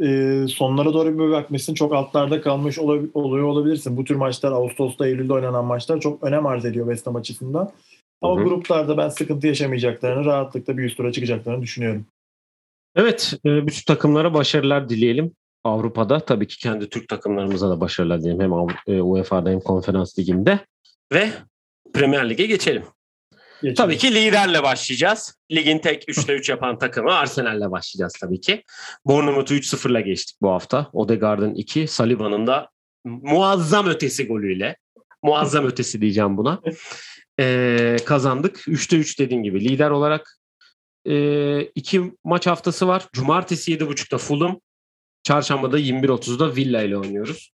[0.02, 3.96] e, sonlara doğru bir bakmışsın çok altlarda kalmış olab- oluyor olabilirsin.
[3.96, 7.72] Bu tür maçlar Ağustos'ta Eylül'de oynanan maçlar çok önem arz ediyor West Ham açısından.
[8.22, 8.44] Ama Hı-hı.
[8.44, 12.06] gruplarda ben sıkıntı yaşamayacaklarını rahatlıkla bir üst tura çıkacaklarını düşünüyorum.
[12.94, 15.32] Evet, e, bütün takımlara başarılar dileyelim.
[15.66, 18.40] Avrupa'da tabii ki kendi Türk takımlarımıza da başarılar dileyelim.
[18.40, 20.60] Hem e, UEFA'da hem Konferans Ligi'nde.
[21.12, 21.30] Ve
[21.94, 22.84] Premier Lig'e geçelim.
[23.62, 23.74] Geçelim.
[23.74, 25.38] Tabii ki liderle başlayacağız.
[25.52, 28.62] Ligin tek 3'te 3 yapan takımı Arsenal'le başlayacağız tabii ki.
[29.06, 30.90] Bournemouth'u 3-0'la geçtik bu hafta.
[30.92, 32.70] Odegaard'ın 2, Saliba'nın da
[33.04, 34.76] muazzam ötesi golüyle.
[35.22, 36.60] Muazzam ötesi diyeceğim buna.
[37.40, 38.56] Ee, kazandık.
[38.56, 39.64] 3'te 3 dediğin gibi.
[39.64, 40.38] Lider olarak
[41.06, 43.08] e, iki maç haftası var.
[43.12, 44.60] Cumartesi 7.30'da Fulham.
[45.26, 47.52] Çarşambada 21.30'da Villa ile oynuyoruz.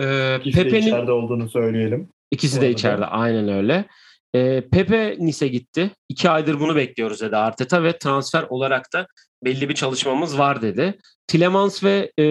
[0.00, 0.82] Ee, İkisi Pepe'nin...
[0.82, 2.08] de içeride olduğunu söyleyelim.
[2.30, 3.06] İkisi de içeride.
[3.06, 3.88] Aynen öyle.
[4.34, 5.90] E, Pepe Nice gitti.
[6.08, 9.06] İki aydır bunu bekliyoruz dedi Arteta ve transfer olarak da
[9.44, 10.98] belli bir çalışmamız var dedi.
[11.26, 12.24] Tilemans ve e,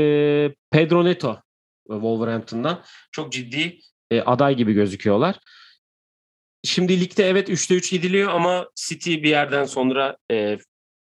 [0.72, 1.42] Pedro Neto
[1.88, 3.80] Wolverhampton'dan çok ciddi
[4.12, 5.40] e, aday gibi gözüküyorlar.
[6.64, 10.58] Şimdi ligde evet 3'te 3 gidiliyor ama City bir yerden sonra e,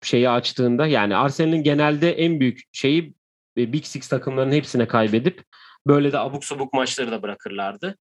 [0.03, 3.15] şeyi açtığında yani Arsenal'in genelde en büyük şeyi
[3.57, 5.45] Big Six takımlarının hepsine kaybedip
[5.87, 7.97] böyle de abuk sabuk maçları da bırakırlardı.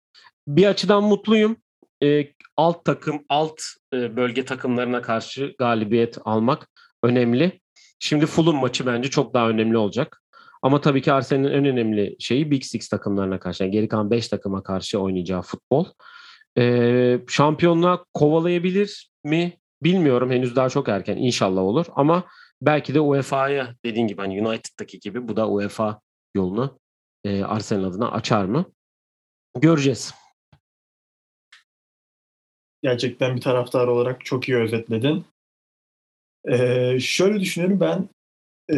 [0.47, 1.57] Bir açıdan mutluyum
[2.03, 3.61] e, alt takım, alt
[3.93, 6.69] e, bölge takımlarına karşı galibiyet almak
[7.03, 7.59] önemli.
[7.99, 10.21] Şimdi Fulham maçı bence çok daha önemli olacak.
[10.61, 13.63] Ama tabii ki Arsenal'in en önemli şeyi Big Six takımlarına karşı.
[13.63, 15.85] Yani geri kalan 5 takıma karşı oynayacağı futbol.
[16.57, 19.57] Ee, şampiyonluğa kovalayabilir mi?
[19.83, 20.31] Bilmiyorum.
[20.31, 21.17] Henüz daha çok erken.
[21.17, 21.85] İnşallah olur.
[21.95, 22.23] Ama
[22.61, 26.01] belki de UEFA'ya dediğin gibi hani United'daki gibi bu da UEFA
[26.35, 26.79] yolunu
[27.23, 28.65] e, Arsenal adına açar mı?
[29.59, 30.13] Göreceğiz.
[32.83, 35.25] Gerçekten bir taraftar olarak çok iyi özetledin.
[36.49, 38.09] Ee, şöyle düşünüyorum ben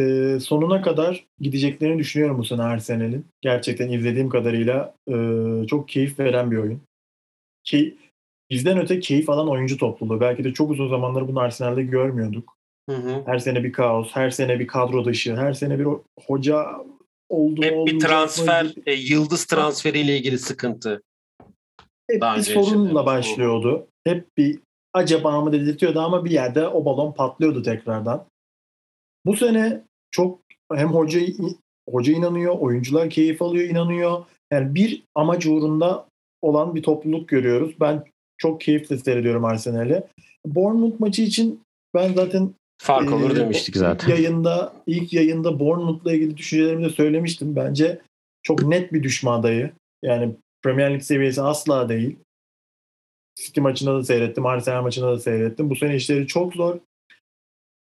[0.00, 3.26] e, sonuna kadar gideceklerini düşünüyorum bu sene Arsenal'in.
[3.40, 5.14] Gerçekten izlediğim kadarıyla e,
[5.66, 6.82] çok keyif veren bir oyun.
[7.64, 7.98] Ki
[8.50, 10.20] bizden öte keyif alan oyuncu topluluğu.
[10.20, 12.59] Belki de çok uzun zamandır bunu Arsenal'de görmüyorduk.
[12.90, 13.22] Hı hı.
[13.26, 15.86] Her sene bir kaos, her sene bir kadro dışı, her sene bir
[16.26, 16.66] hoca
[17.28, 17.62] oldu.
[17.62, 21.02] Hep bir transfer, e, yıldız transferiyle ilgili sıkıntı.
[22.10, 23.86] Hep Daha bir sorunla başlıyordu.
[24.04, 24.58] Hep bir
[24.92, 28.26] acaba mı dedirtiyordu ama bir yerde o balon patlıyordu tekrardan.
[29.26, 30.40] Bu sene çok
[30.72, 31.20] hem hoca
[31.90, 34.24] hoca inanıyor, oyuncular keyif alıyor, inanıyor.
[34.52, 36.06] Yani bir amaç uğrunda
[36.42, 37.74] olan bir topluluk görüyoruz.
[37.80, 38.04] Ben
[38.38, 40.02] çok keyifle seyrediyorum Arsenal'i.
[40.46, 41.62] Bournemouth maçı için
[41.94, 44.08] ben zaten fark olur e, demiştik zaten.
[44.08, 47.56] Yayında ilk yayında Bournemouth'la ilgili düşüncelerimi de söylemiştim.
[47.56, 48.00] Bence
[48.42, 49.72] çok net bir düşme adayı.
[50.02, 52.16] Yani Premier Lig seviyesi asla değil.
[53.34, 55.70] City maçında da seyrettim, Arsenal maçında da seyrettim.
[55.70, 56.78] Bu sene işleri çok zor.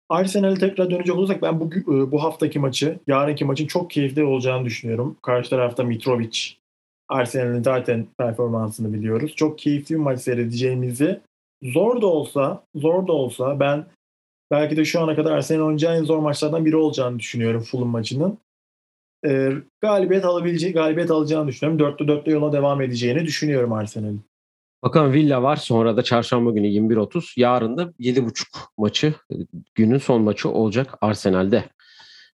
[0.08, 4.64] Arsenal'e tekrar dönecek olursak ben bu, e, bu haftaki maçı, yarınki maçın çok keyifli olacağını
[4.64, 5.16] düşünüyorum.
[5.22, 6.38] Karşı tarafta Mitrovic.
[7.08, 9.32] Arsenal'in zaten performansını biliyoruz.
[9.36, 11.20] Çok keyifli bir maç seyredeceğimizi
[11.62, 13.86] zor da olsa, zor da olsa ben
[14.50, 18.38] belki de şu ana kadar Arsenal oynayacağı en zor maçlardan biri olacağını düşünüyorum Fulham maçının.
[19.26, 21.86] E, galibiyet alabileceği, galibiyet alacağını düşünüyorum.
[21.86, 24.20] 4'te 4'te yola devam edeceğini düşünüyorum Arsenal'in.
[24.82, 25.56] Bakalım Villa var.
[25.56, 27.40] Sonra da çarşamba günü 21.30.
[27.40, 28.44] Yarın da 7.30
[28.78, 29.14] maçı
[29.74, 31.64] günün son maçı olacak Arsenal'de.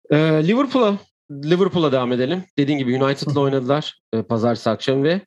[0.10, 0.98] Ee, Liverpool'a
[1.32, 2.44] Liverpool'a devam edelim.
[2.58, 5.22] Dediğim gibi United'la oynadılar e, pazartesi akşam ve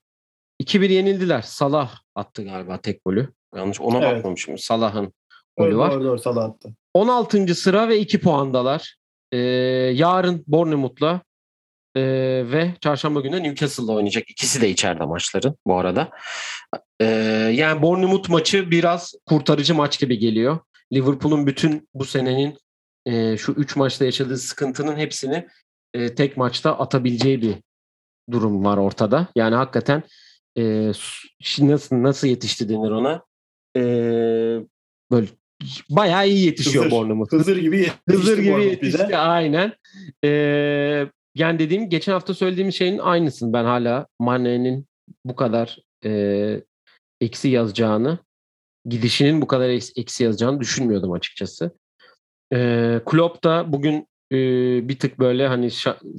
[0.62, 1.42] 2-1 yenildiler.
[1.42, 3.28] Salah attı galiba tek golü.
[3.56, 4.16] Yanlış ona evet.
[4.16, 4.58] bakmamışım.
[4.58, 5.12] Salah'ın
[5.56, 5.92] golü var.
[5.92, 6.74] Doğru, doğru Salah attı.
[6.94, 7.54] 16.
[7.54, 8.96] sıra ve 2 puandalar.
[9.32, 9.38] Ee,
[9.94, 11.22] yarın Bournemouth'la
[11.96, 12.02] e,
[12.52, 14.30] ve çarşamba günü Newcastle'la oynayacak.
[14.30, 16.10] İkisi de içeride maçların bu arada.
[17.00, 17.04] E,
[17.54, 20.58] yani Bournemouth maçı biraz kurtarıcı maç gibi geliyor.
[20.92, 22.58] Liverpool'un bütün bu senenin
[23.06, 25.48] e, şu 3 maçta yaşadığı sıkıntının hepsini
[25.94, 27.54] e, tek maçta atabileceği bir
[28.30, 29.26] durum var ortada.
[29.36, 30.02] Yani hakikaten
[30.58, 30.92] e,
[31.58, 33.22] nasıl nasıl yetişti denir ona?
[33.76, 33.82] E,
[35.10, 35.26] böyle
[35.90, 37.32] bayağı iyi yetişiyor Bournemouth.
[37.32, 38.00] Hızır gibi yetişti.
[38.10, 39.16] Hızır gibi yetişti bize.
[39.16, 39.72] aynen.
[40.24, 40.30] E,
[41.34, 44.86] yani dediğim geçen hafta söylediğim şeyin aynısını ben hala Mane'nin
[45.24, 46.62] bu kadar e,
[47.20, 48.18] eksi yazacağını,
[48.88, 51.70] gidişinin bu kadar eksi yazacağını düşünmüyordum açıkçası.
[52.52, 54.38] E, Klopp da bugün e,
[54.88, 55.70] bir tık böyle hani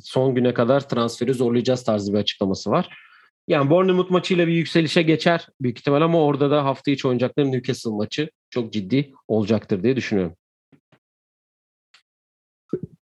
[0.04, 3.03] son güne kadar transferi zorlayacağız tarzı bir açıklaması var.
[3.48, 7.92] Yani Bournemouth maçıyla bir yükselişe geçer büyük ihtimal ama orada da hafta içi oynayacakları Newcastle
[7.92, 10.36] maçı çok ciddi olacaktır diye düşünüyorum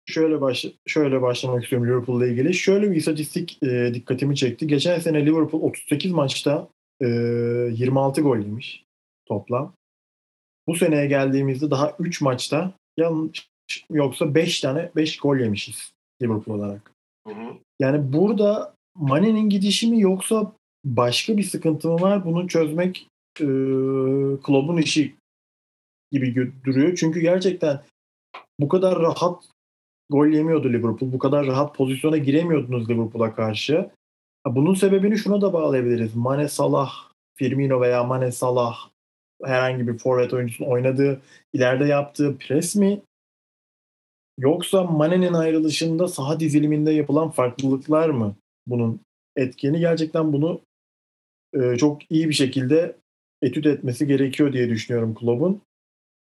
[0.07, 2.53] şöyle baş şöyle başlamak istiyorum Liverpool'la ilgili.
[2.53, 4.67] Şöyle bir istatistik e, dikkatimi çekti.
[4.67, 6.67] Geçen sene Liverpool 38 maçta
[7.01, 8.83] e, 26 gol yemiş
[9.25, 9.73] toplam.
[10.67, 13.49] Bu seneye geldiğimizde daha 3 maçta yanlış
[13.89, 16.91] yoksa 5 tane 5 gol yemişiz Liverpool olarak.
[17.27, 17.53] Hı hı.
[17.79, 20.51] Yani burada Mane'nin gidişi mi yoksa
[20.85, 22.25] başka bir sıkıntı mı var?
[22.25, 23.07] Bunu çözmek
[23.39, 23.45] e,
[24.43, 25.15] Klopp'un işi
[26.11, 26.95] gibi duruyor.
[26.95, 27.81] Çünkü gerçekten
[28.59, 29.43] bu kadar rahat
[30.09, 31.11] gol yemiyordu Liverpool.
[31.11, 33.89] Bu kadar rahat pozisyona giremiyordunuz Liverpool'a karşı.
[34.47, 36.15] Bunun sebebini şuna da bağlayabiliriz.
[36.15, 36.91] Mane Salah,
[37.35, 38.89] Firmino veya Mane Salah
[39.43, 41.21] herhangi bir forvet oyuncusunun oynadığı,
[41.53, 43.01] ileride yaptığı pres mi?
[44.37, 48.35] Yoksa Mane'nin ayrılışında saha diziliminde yapılan farklılıklar mı
[48.67, 48.99] bunun
[49.35, 49.79] etkeni?
[49.79, 50.61] Gerçekten bunu
[51.53, 52.95] e, çok iyi bir şekilde
[53.41, 55.61] etüt etmesi gerekiyor diye düşünüyorum Klopp'un.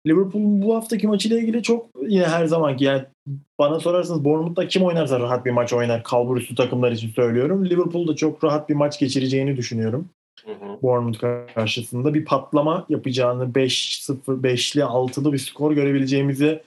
[0.07, 3.05] Liverpool'un bu haftaki maçıyla ilgili çok yine her zamanki yani
[3.59, 6.03] bana sorarsanız Bournemouth'ta kim oynarsa rahat bir maç oynar.
[6.03, 7.65] Kalbur üstü takımlar için söylüyorum.
[7.65, 10.09] Liverpool'da çok rahat bir maç geçireceğini düşünüyorum.
[10.45, 10.83] Hı hı.
[10.83, 16.63] Bournemouth karşısında bir patlama yapacağını 5-0, 5'li 6'lı bir skor görebileceğimizi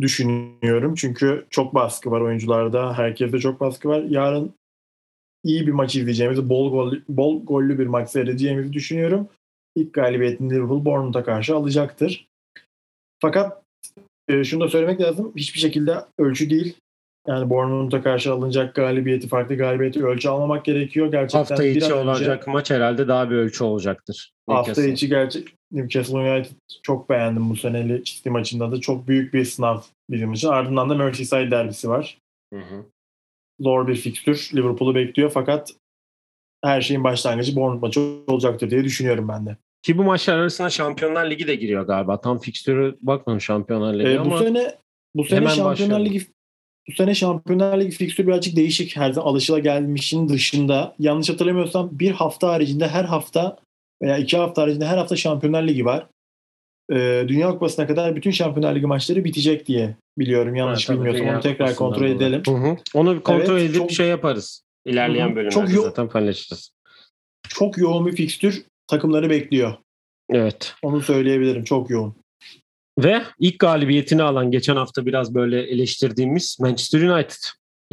[0.00, 0.94] düşünüyorum.
[0.94, 2.98] Çünkü çok baskı var oyuncularda.
[2.98, 4.02] Herkeste çok baskı var.
[4.02, 4.54] Yarın
[5.44, 9.28] iyi bir maç izleyeceğimizi, bol, gol, bol gollü bir maç seyredeceğimizi düşünüyorum.
[9.76, 12.26] İlk galibiyetini Liverpool Bournemouth'a karşı alacaktır.
[13.20, 13.62] Fakat
[14.28, 15.32] e, şunu da söylemek lazım.
[15.36, 16.76] Hiçbir şekilde ölçü değil.
[17.26, 21.10] Yani Bournemouth'a karşı alınacak galibiyeti, farklı galibiyeti ölçü almamak gerekiyor.
[21.10, 24.32] Gerçekten hafta içi olacak önce, maç herhalde daha bir ölçü olacaktır.
[24.46, 24.92] Hafta Newcastle.
[24.92, 28.80] içi gerçek Newcastle United çok beğendim bu seneli City maçında da.
[28.80, 29.80] Çok büyük bir sınav
[30.10, 30.48] bizim için.
[30.48, 32.18] Ardından da Merseyside derbisi var.
[32.52, 32.84] Hı hı.
[33.60, 34.50] Zor bir fikstür.
[34.54, 35.70] Liverpool'u bekliyor fakat
[36.64, 39.56] her şeyin başlangıcı Bournemouth maçı olacaktır diye düşünüyorum ben de.
[39.82, 42.20] Ki bu maçlar arasında Şampiyonlar Ligi de giriyor galiba.
[42.20, 44.30] Tam fikstürü bakmadım Şampiyonlar Ligi ama.
[44.30, 44.74] Bu sene
[45.14, 46.04] bu sene Şampiyonlar başlayalım.
[46.04, 46.26] Ligi
[46.88, 48.96] bu sene Şampiyonlar Ligi fikstürü birazcık değişik.
[48.96, 50.94] Her zaman alışılagelmişin dışında.
[50.98, 53.58] Yanlış hatırlamıyorsam bir hafta haricinde her hafta
[54.02, 56.06] veya iki hafta haricinde her hafta Şampiyonlar Ligi var.
[56.92, 60.54] Ee, Dünya Kupası'na kadar bütün Şampiyonlar Ligi maçları bitecek diye biliyorum.
[60.54, 62.42] Yanlış evet, bilmiyorsam onu tekrar kontrol edelim.
[62.46, 62.76] Hı hı.
[62.94, 64.64] Onu bir kontrol evet, edip çok, şey yaparız.
[64.84, 66.70] İlerleyen hı bölümlerde çok zaten paylaşacağız.
[67.48, 69.74] Çok yoğun bir fikstür takımları bekliyor.
[70.30, 70.74] Evet.
[70.82, 71.64] Onu söyleyebilirim.
[71.64, 72.14] Çok yoğun.
[72.98, 77.42] Ve ilk galibiyetini alan geçen hafta biraz böyle eleştirdiğimiz Manchester United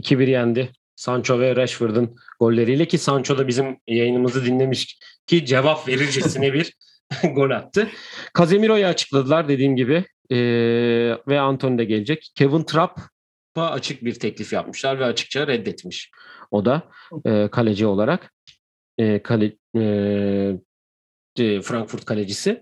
[0.01, 0.69] 2-1 yendi.
[0.95, 6.73] Sancho ve Rashford'un golleriyle ki Sancho da bizim yayınımızı dinlemiş ki cevap verircesine bir
[7.36, 7.89] gol attı.
[8.38, 12.32] Casemiro'yu açıkladılar dediğim gibi ee, ve Anthony de gelecek.
[12.36, 16.12] Kevin Trapp'a açık bir teklif yapmışlar ve açıkça reddetmiş.
[16.52, 16.84] O da
[17.26, 18.34] e, kaleci olarak.
[18.97, 22.62] E, kale, e, Frankfurt kalecisi.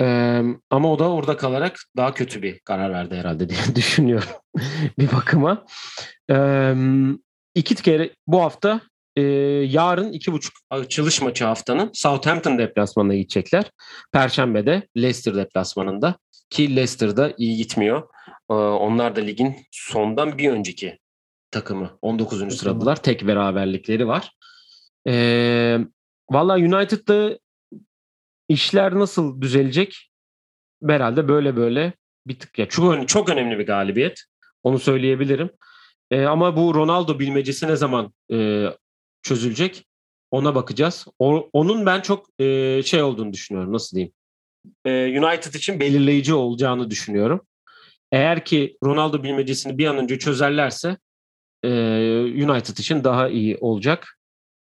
[0.00, 4.28] Ee, ama o da orada kalarak daha kötü bir karar verdi herhalde diye düşünüyorum
[4.98, 5.66] bir bakıma.
[6.30, 6.74] Ee,
[7.54, 8.80] iki kere bu hafta
[9.16, 9.22] e,
[9.68, 13.70] yarın iki buçuk açılış maçı haftanın Southampton deplasmanına gidecekler.
[14.12, 16.18] Perşembede Leicester deplasmanında
[16.50, 18.08] ki Leicester'da iyi gitmiyor.
[18.50, 20.98] Ee, onlar da ligin sondan bir önceki
[21.50, 22.58] takımı 19.
[22.58, 23.02] sıradılar.
[23.02, 24.32] Tek beraberlikleri var.
[25.08, 25.78] Ee,
[26.30, 27.38] Valla United'da
[28.48, 30.10] işler nasıl düzelecek?
[30.86, 31.92] Herhalde böyle böyle
[32.26, 34.24] bir tık ya çok çok önemli bir galibiyet.
[34.62, 35.50] Onu söyleyebilirim.
[36.10, 38.66] E, ama bu Ronaldo bilmecesi ne zaman e,
[39.24, 39.86] çözülecek?
[40.30, 41.06] Ona bakacağız.
[41.18, 43.72] O, onun ben çok e, şey olduğunu düşünüyorum.
[43.72, 44.12] Nasıl diyeyim?
[44.84, 47.46] E, United için belirleyici olacağını düşünüyorum.
[48.12, 50.96] Eğer ki Ronaldo bilmecesini bir an önce çözerlerse
[51.62, 51.68] e,
[52.20, 54.18] United için daha iyi olacak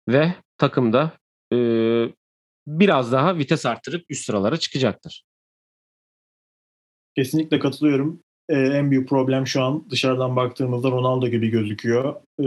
[0.08, 1.12] ve takımda
[1.52, 1.56] e,
[2.66, 5.24] biraz daha vites arttırıp üst sıralara çıkacaktır.
[7.16, 8.22] Kesinlikle katılıyorum.
[8.50, 12.14] Ee, en büyük problem şu an dışarıdan baktığımızda Ronaldo gibi gözüküyor.
[12.38, 12.44] Ee,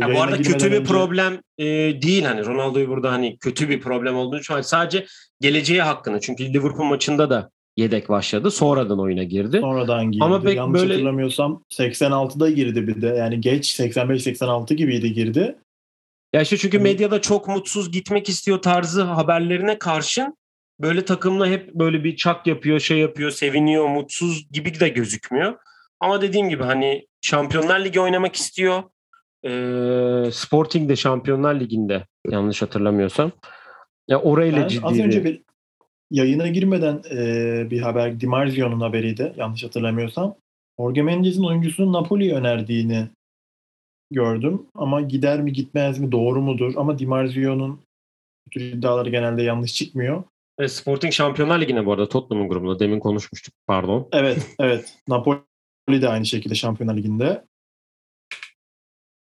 [0.00, 0.84] ya bu arada kötü bir önce...
[0.84, 1.66] problem e,
[2.02, 4.68] değil hani Ronaldo'yu burada hani kötü bir problem olduğunu düşünüyorum.
[4.68, 5.06] Sadece
[5.40, 8.50] geleceği hakkında çünkü Liverpool maçında da yedek başladı.
[8.50, 9.58] Sonradan oyuna girdi.
[9.60, 10.24] Sonradan girdi.
[10.24, 10.92] Ama pek Yanlış böyle...
[10.92, 13.06] hatırlamıyorsam 86'da girdi bir de.
[13.06, 15.56] Yani geç 85-86 gibiydi girdi.
[16.32, 20.36] Ya işte çünkü medyada çok mutsuz gitmek istiyor tarzı haberlerine karşın
[20.82, 25.54] böyle takımla hep böyle bir çak yapıyor, şey yapıyor, seviniyor, mutsuz gibi de gözükmüyor.
[26.00, 28.82] Ama dediğim gibi hani Şampiyonlar Ligi oynamak istiyor.
[29.44, 33.32] Ee, Sporting de Şampiyonlar Ligi'nde yanlış hatırlamıyorsam.
[34.08, 35.42] Ya orayla ben ciddi az önce bir
[36.10, 40.36] yayına girmeden e, bir haber Di Marzio'nun haberiydi yanlış hatırlamıyorsam.
[40.80, 43.08] Jorge Mendes'in oyuncusunun Napoli'yi önerdiğini
[44.10, 44.62] gördüm.
[44.74, 46.72] Ama gider mi gitmez mi doğru mudur?
[46.76, 47.80] Ama Di Marzio'nun
[48.56, 50.24] iddiaları genelde yanlış çıkmıyor.
[50.58, 52.78] E, Sporting Şampiyonlar Ligi'ne bu arada Tottenham'ın grubunda.
[52.78, 54.08] Demin konuşmuştuk pardon.
[54.12, 54.98] Evet evet.
[55.08, 55.42] Napoli
[55.88, 57.44] de aynı şekilde Şampiyonlar Ligi'nde.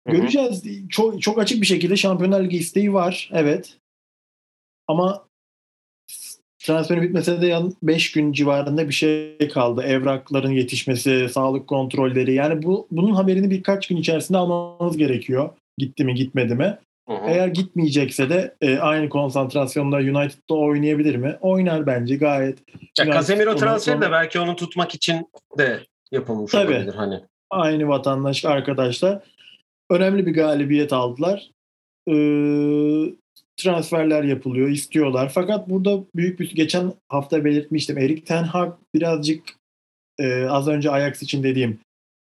[0.07, 0.65] Göreceğiz.
[0.89, 3.31] Çok, çok açık bir şekilde Şampiyonlar Ligi isteği var.
[3.33, 3.79] Evet.
[4.89, 5.29] Ama
[6.59, 9.83] transferin bitmesine de 5 gün civarında bir şey kaldı.
[9.83, 12.35] Evrakların yetişmesi, sağlık kontrolleri.
[12.35, 15.51] Yani bu bunun haberini birkaç gün içerisinde almamız gerekiyor.
[15.79, 16.79] Gitti mi gitmedi mi?
[17.11, 17.31] Hı hı.
[17.31, 21.37] Eğer gitmeyecekse de e, aynı konsantrasyonda United'da oynayabilir mi?
[21.41, 22.59] Oynar bence gayet.
[22.99, 25.81] Ya Casemiro transferi de belki onu tutmak için de
[26.13, 26.73] yapılmış Tabii.
[26.73, 27.21] olabilir hani.
[27.51, 29.23] aynı vatandaş arkadaşlar
[29.91, 31.51] önemli bir galibiyet aldılar.
[32.09, 33.15] Ee,
[33.57, 35.31] transferler yapılıyor, istiyorlar.
[35.35, 37.99] Fakat burada büyük bir geçen hafta belirtmiştim.
[37.99, 39.43] Erik Ten Hag birazcık
[40.19, 41.79] e, az önce Ajax için dediğim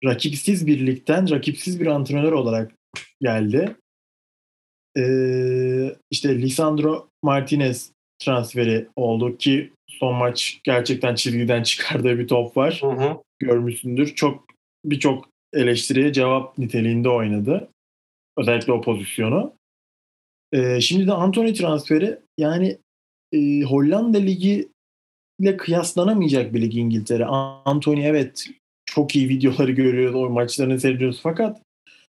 [0.05, 2.71] rakipsiz birlikten rakipsiz bir antrenör olarak
[3.21, 3.75] geldi.
[4.97, 12.79] Ee, işte Lisandro Martinez transferi oldu ki son maç gerçekten çizgiden çıkardığı bir top var.
[12.81, 13.17] Hı hı.
[13.39, 14.15] Görmüşsündür.
[14.15, 14.45] Çok
[14.85, 17.69] birçok eleştiriye cevap niteliğinde oynadı.
[18.37, 19.53] Özellikle o pozisyonu.
[20.53, 22.77] Ee, şimdi de Anthony transferi yani
[23.31, 24.67] e, Hollanda Ligi
[25.39, 27.25] ile kıyaslanamayacak bir lig İngiltere.
[27.25, 28.49] Anthony evet
[28.85, 31.61] çok iyi videoları görüyoruz, o maçlarını seyrediyoruz fakat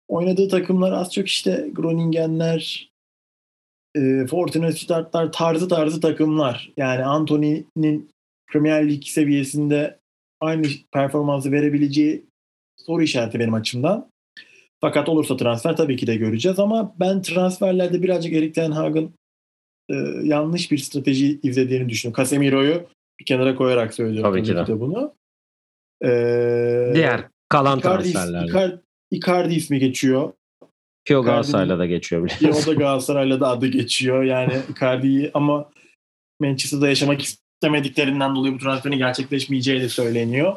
[0.08, 2.90] oynadığı takımlar az çok işte Groningenler,
[3.96, 6.72] e, Fortuna Startlar tarzı tarzı takımlar.
[6.76, 8.10] Yani Anthony'nin
[8.52, 9.98] Premier Lig seviyesinde
[10.40, 12.24] aynı performansı verebileceği
[12.76, 14.08] soru işareti benim açımdan.
[14.80, 19.14] Fakat olursa transfer tabii ki de göreceğiz ama ben transferlerde birazcık Erik Ten Hag'ın
[19.90, 22.22] e, yanlış bir strateji izlediğini düşünüyorum.
[22.22, 22.86] Casemiro'yu
[23.20, 24.66] bir kenara koyarak söylüyorum Tabii ki de.
[24.66, 25.14] de bunu.
[26.04, 28.50] Ee, Diğer kalan Icardi, transferlerde.
[28.50, 28.80] Icardi,
[29.14, 30.33] Icardi ismi geçiyor.
[31.05, 32.62] Ki o Galatasaray'la da geçiyor biliyorsun.
[32.62, 34.22] o da Galatasaray'la da adı geçiyor.
[34.22, 35.70] Yani Icardi'yi ama
[36.40, 40.57] Manchester'da yaşamak istemediklerinden dolayı bu transferin gerçekleşmeyeceği de söyleniyor.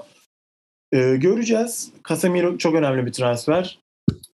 [0.93, 1.91] Ee, göreceğiz.
[2.09, 3.79] Casemiro çok önemli bir transfer.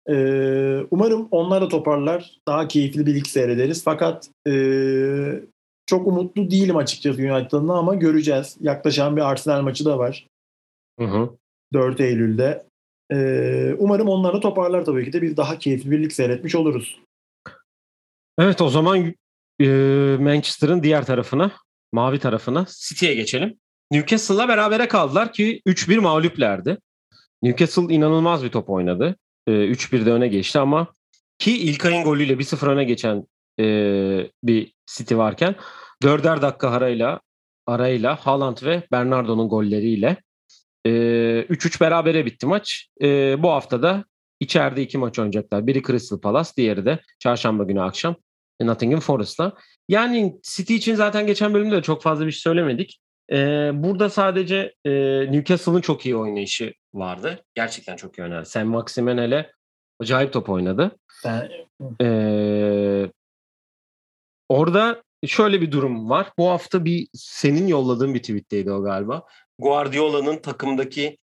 [0.09, 2.37] Ee, umarım onlar da toparlar.
[2.47, 3.83] Daha keyifli bir lig seyrederiz.
[3.83, 5.41] Fakat ee,
[5.85, 8.57] çok umutlu değilim açıkçası United'dan ama göreceğiz.
[8.61, 10.27] Yaklaşan bir Arsenal maçı da var.
[10.99, 11.29] Hı hı.
[11.73, 12.65] 4 Eylül'de.
[13.11, 16.99] Ee, umarım onlar da toparlar tabii ki de biz daha keyifli bir lig seyretmiş oluruz.
[18.39, 19.15] Evet o zaman
[19.61, 19.67] e,
[20.19, 21.51] Manchester'ın diğer tarafına,
[21.91, 23.57] mavi tarafına City'ye geçelim.
[23.91, 26.77] Newcastle'la berabere kaldılar ki 3-1 mağluplerdi.
[27.41, 29.15] Newcastle inanılmaz bir top oynadı.
[29.47, 30.87] E, 3-1'de öne geçti ama
[31.39, 33.27] ki İlkay'ın golüyle 1-0 öne geçen
[33.59, 33.65] e,
[34.43, 35.55] bir City varken
[36.03, 37.19] dörder dakika arayla
[37.67, 40.17] arayla Haaland ve Bernardo'nun golleriyle
[40.85, 42.87] 3-3 berabere bitti maç.
[43.01, 44.05] E, bu hafta da
[44.39, 45.67] içeride iki maç oynayacaklar.
[45.67, 48.15] Biri Crystal Palace, diğeri de çarşamba günü akşam
[48.61, 49.53] Nottingham Forest'la.
[49.89, 52.99] Yani City için zaten geçen bölümde de çok fazla bir şey söylemedik.
[53.31, 54.91] Ee, burada sadece e,
[55.31, 57.45] Newcastle'ın çok iyi oynayışı vardı.
[57.55, 58.45] Gerçekten çok iyi oynadı.
[58.45, 59.51] Sam Maximen hele
[59.99, 60.91] acayip top oynadı.
[61.25, 61.51] Ben,
[62.01, 63.09] Ee,
[64.49, 66.31] orada şöyle bir durum var.
[66.37, 69.23] Bu hafta bir senin yolladığın bir tweetteydi o galiba.
[69.59, 71.17] Guardiola'nın takımdaki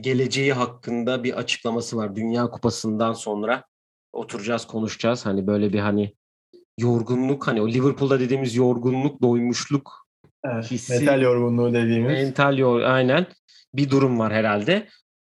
[0.00, 2.16] geleceği hakkında bir açıklaması var.
[2.16, 3.64] Dünya Kupası'ndan sonra
[4.12, 5.26] oturacağız, konuşacağız.
[5.26, 6.14] Hani böyle bir hani
[6.78, 10.06] yorgunluk hani o Liverpool'da dediğimiz yorgunluk, doymuşluk,
[10.44, 12.12] evet, Hissi- metal yorgunluğu dediğimiz.
[12.12, 13.26] mental yor aynen
[13.74, 14.88] bir durum var herhalde.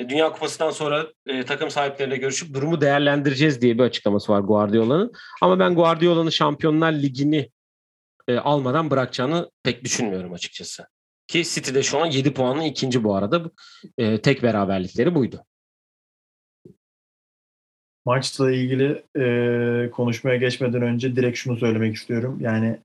[0.09, 5.13] Dünya Kupası'ndan sonra e, takım sahipleriyle görüşüp durumu değerlendireceğiz diye bir açıklaması var Guardiola'nın.
[5.43, 7.51] Ama ben Guardiola'nın Şampiyonlar Ligi'ni
[8.29, 10.87] e, almadan bırakacağını pek düşünmüyorum açıkçası.
[11.27, 13.51] Ki City'de şu an 7 puanlı ikinci bu arada.
[13.99, 15.45] E, tek beraberlikleri buydu.
[18.05, 22.39] Maçla ilgili e, konuşmaya geçmeden önce direkt şunu söylemek istiyorum.
[22.41, 22.79] Yani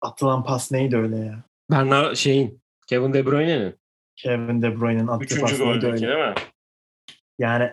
[0.00, 1.42] atılan pas neydi öyle ya?
[1.70, 3.74] Bernard şeyin Kevin De Bruyne'nin
[4.16, 6.06] Kevin De Bruyne'nin attığı üçüncü pas neydi öyle?
[6.06, 6.34] değil mi?
[7.38, 7.72] Yani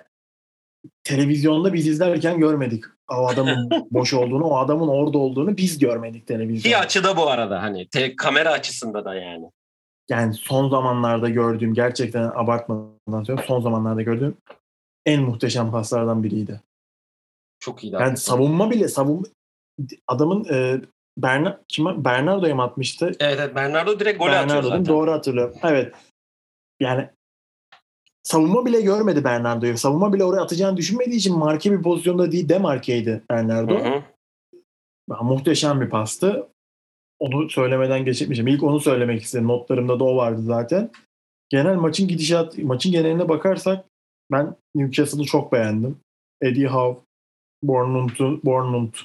[1.04, 2.84] televizyonda biz izlerken görmedik.
[3.12, 6.78] O adamın boş olduğunu, o adamın orada olduğunu biz görmedik televizyonda.
[6.80, 9.52] açıda bu arada hani te- kamera açısında da yani.
[10.10, 14.38] Yani son zamanlarda gördüğüm, gerçekten abartmadan söylüyorum, son zamanlarda gördüğüm
[15.06, 16.62] en muhteşem paslardan biriydi.
[17.60, 17.94] Çok iyi.
[17.94, 19.28] Yani savunma bile, savunma
[20.08, 20.82] adamın e,
[21.18, 23.12] Berna, kime, Bernardo'ya mı atmıştı?
[23.20, 24.86] Evet, evet Bernardo direkt gol atıyor zaten.
[24.86, 25.56] Doğru hatırlıyorum.
[25.64, 25.96] Evet.
[26.80, 27.10] Yani
[28.28, 29.78] savunma bile görmedi Bernardo'yu.
[29.78, 33.80] Savunma bile oraya atacağını düşünmediği için marke bir pozisyonda değil demarkeydi Bernardo.
[33.80, 34.04] Hı hı.
[35.10, 36.48] Ya, muhteşem bir pastı.
[37.20, 38.48] Onu söylemeden geçemeyeceğim.
[38.48, 39.48] İlk onu söylemek istedim.
[39.48, 40.90] Notlarımda da o vardı zaten.
[41.50, 43.86] Genel maçın gidişat, maçın geneline bakarsak
[44.32, 45.98] ben Newcastle'ı çok beğendim.
[46.42, 47.02] Eddie Howe,
[47.64, 49.00] Bournemouth'u, Bournemouth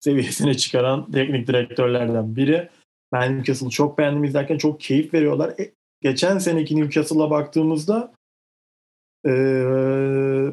[0.00, 2.68] seviyesine çıkaran teknik direktörlerden biri.
[3.12, 5.50] Ben Newcastle'ı çok beğendim izlerken çok keyif veriyorlar.
[5.58, 8.14] E, geçen seneki Newcastle'a baktığımızda
[9.26, 9.30] e,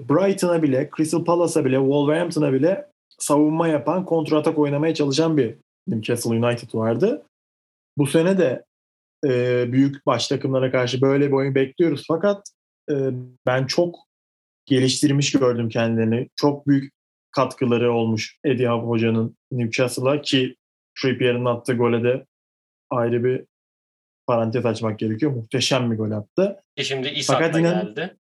[0.10, 2.88] Brighton'a bile, Crystal Palace'a bile, Wolverhampton'a bile
[3.20, 5.56] savunma yapan, kontratak oynamaya çalışan bir
[5.88, 7.24] Newcastle United vardı.
[7.98, 8.66] Bu sene de
[9.26, 12.04] e, büyük baş takımlara karşı böyle bir oyun bekliyoruz.
[12.08, 12.52] Fakat
[12.92, 12.96] e,
[13.46, 13.96] ben çok
[14.66, 16.30] geliştirmiş gördüm kendilerini.
[16.36, 16.94] Çok büyük
[17.32, 20.56] katkıları olmuş Eddie Howe hocanın Newcastle'a ki
[21.02, 22.26] Trippier'in attığı gole de
[22.90, 23.44] ayrı bir
[24.28, 25.32] parantez açmak gerekiyor.
[25.32, 26.64] Muhteşem bir gol attı.
[26.78, 28.18] E şimdi İshak Fakat da inan- geldi.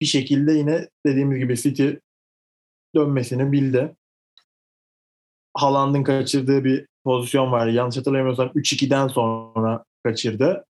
[0.00, 1.90] Bir şekilde yine dediğimiz gibi City
[2.94, 3.96] dönmesini bildi.
[5.54, 7.66] Haaland'ın kaçırdığı bir pozisyon var.
[7.66, 10.64] Yanlış hatırlamıyorsam 3-2'den sonra kaçırdı.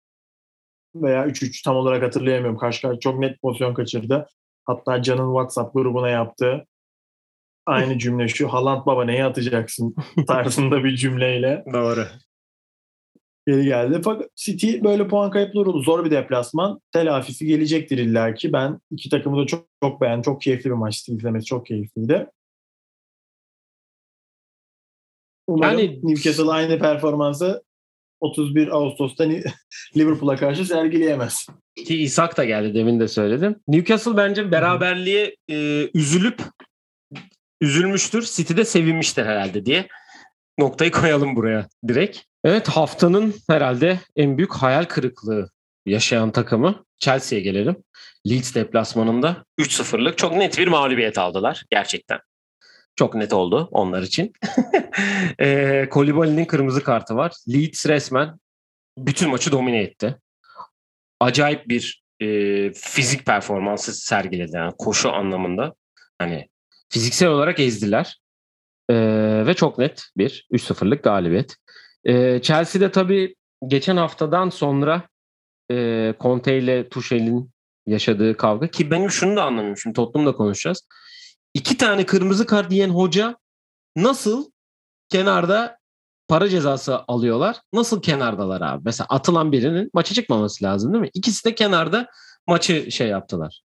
[0.94, 2.58] Veya 3-3 tam olarak hatırlayamıyorum.
[2.58, 4.26] Karşı karşı çok net pozisyon kaçırdı.
[4.64, 6.66] Hatta Can'ın WhatsApp grubuna yaptığı
[7.66, 9.94] aynı cümle şu Haaland baba neye atacaksın
[10.26, 11.64] tarzında bir cümleyle.
[11.72, 12.06] Doğru.
[13.46, 14.00] Geri geldi.
[14.04, 15.82] Fakat City böyle puan kayıpları oldu.
[15.82, 16.80] Zor bir deplasman.
[16.92, 18.52] Telafisi gelecektir illaki.
[18.52, 20.22] Ben iki takımı da çok, çok beğendim.
[20.22, 21.12] Çok keyifli bir maçtı.
[21.12, 22.26] izlemesi çok keyifliydi.
[25.46, 27.64] Umarım yani, Newcastle aynı performansı
[28.20, 29.24] 31 Ağustos'ta
[29.96, 31.46] Liverpool'a karşı sergileyemez.
[31.86, 33.56] Ki İshak da geldi demin de söyledim.
[33.68, 36.42] Newcastle bence beraberliğe e, üzülüp
[37.60, 38.22] üzülmüştür.
[38.22, 39.88] City de sevinmiştir herhalde diye
[40.58, 42.20] noktayı koyalım buraya direkt.
[42.44, 45.50] Evet haftanın herhalde en büyük hayal kırıklığı
[45.86, 47.76] yaşayan takımı Chelsea'ye gelelim.
[48.28, 52.18] Leeds deplasmanında 3-0'lık çok net bir mağlubiyet aldılar gerçekten.
[52.96, 54.32] Çok net oldu onlar için.
[55.40, 57.32] e, Kolibali'nin kırmızı kartı var.
[57.48, 58.38] Leeds resmen
[58.98, 60.16] bütün maçı domine etti.
[61.20, 62.26] Acayip bir e,
[62.72, 64.56] fizik performansı sergiledi.
[64.56, 65.74] Yani koşu anlamında.
[66.18, 66.48] Hani
[66.88, 68.20] fiziksel olarak ezdiler.
[68.90, 68.94] E,
[69.46, 71.56] ve çok net bir 3-0'lık galibiyet.
[72.04, 73.34] E, Chelsea'de tabii
[73.66, 75.02] geçen haftadan sonra
[75.70, 77.50] e, Conte ile Tuchel'in
[77.86, 79.76] yaşadığı kavga ki benim şunu da anlamıyorum.
[79.76, 80.88] Şimdi Tottenham'da konuşacağız
[81.54, 83.36] iki tane kırmızı kart diyen hoca
[83.96, 84.50] nasıl
[85.08, 85.78] kenarda
[86.28, 87.60] para cezası alıyorlar?
[87.72, 88.82] Nasıl kenardalar abi?
[88.84, 91.10] Mesela atılan birinin maça çıkmaması lazım değil mi?
[91.14, 92.06] İkisi de kenarda
[92.46, 93.62] maçı şey yaptılar.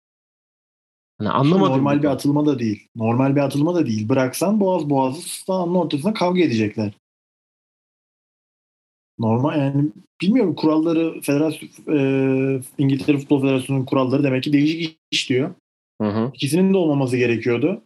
[1.18, 1.74] Hani anlamadım.
[1.74, 2.88] Normal bir atılma da değil.
[2.96, 4.10] Normal bir atılma da değil.
[4.10, 6.92] Bıraksan boğaz boğazı sahanın ortasında kavga edecekler.
[9.20, 9.92] Normal yani
[10.22, 15.56] bilmiyorum kuralları federasyon e, İngiltere Futbol Federasyonu'nun kuralları demek ki değişik işliyor.
[16.02, 16.32] Hı hı.
[16.34, 17.84] İkisinin de olmaması gerekiyordu.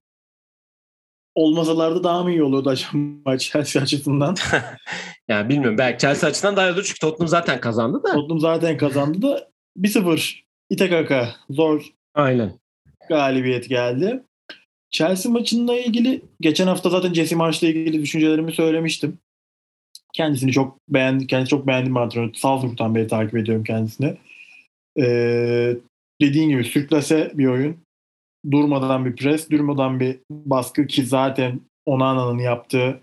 [1.36, 4.36] Olmasalardı daha mı iyi olurdu acaba Chelsea açısından?
[5.28, 5.78] yani bilmiyorum.
[5.78, 8.14] Belki Chelsea açısından daha iyi olur çünkü Tottenham zaten kazandı da.
[8.14, 12.60] Tottenham zaten kazandı da 1-0 İte kaka zor Aynen.
[13.10, 14.24] galibiyet geldi.
[14.92, 19.20] Chelsea maçınla ilgili geçen hafta zaten Jesse Marsh'la ilgili düşüncelerimi söylemiştim.
[20.18, 21.28] Kendisini çok beğendim.
[21.28, 22.34] Kendisi çok beğendim bir antrenör.
[22.34, 24.18] Salzburg'dan beri takip ediyorum kendisini.
[24.99, 25.76] Ee,
[26.22, 27.78] dediğin gibi sürklase bir oyun
[28.51, 32.99] durmadan bir pres, durmadan bir baskı ki zaten Onana'nın yaptığı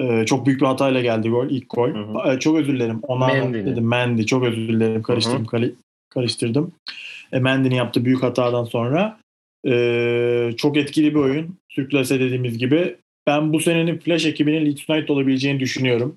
[0.00, 1.88] e, çok büyük bir hatayla geldi gol, ilk gol.
[1.88, 2.32] Hı hı.
[2.32, 3.00] E, çok özür dilerim.
[3.02, 3.88] Onana dedim.
[3.88, 4.22] Mendy.
[4.22, 5.02] Çok özür dilerim.
[5.02, 5.46] Karıştırdım.
[5.52, 5.74] Hı hı.
[6.10, 6.72] karıştırdım.
[7.32, 9.18] E, Mendy'nin yaptığı büyük hatadan sonra
[9.66, 11.56] e, çok etkili bir oyun.
[11.68, 12.96] Sürklase dediğimiz gibi.
[13.26, 16.16] Ben bu senenin Flash ekibinin Leeds United olabileceğini düşünüyorum.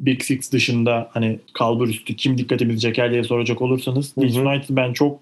[0.00, 4.18] Big Six dışında hani kalbur üstü kim dikkatimizi çeker diye soracak olursanız.
[4.18, 5.20] Leeds United ben çok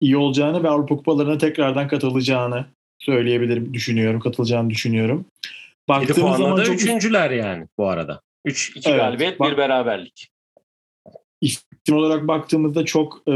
[0.00, 2.66] iyi olacağını ve Avrupa Kupalarına tekrardan katılacağını
[2.98, 5.24] söyleyebilirim, düşünüyorum, katılacağını düşünüyorum.
[5.88, 8.20] Baktığımız zaman çok üçüncüler yani bu arada.
[8.44, 10.28] 3 2 evet, galibiyet, bak, bir beraberlik.
[11.40, 13.32] İsim olarak baktığımızda çok e,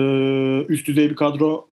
[0.68, 1.68] üst düzey bir kadro,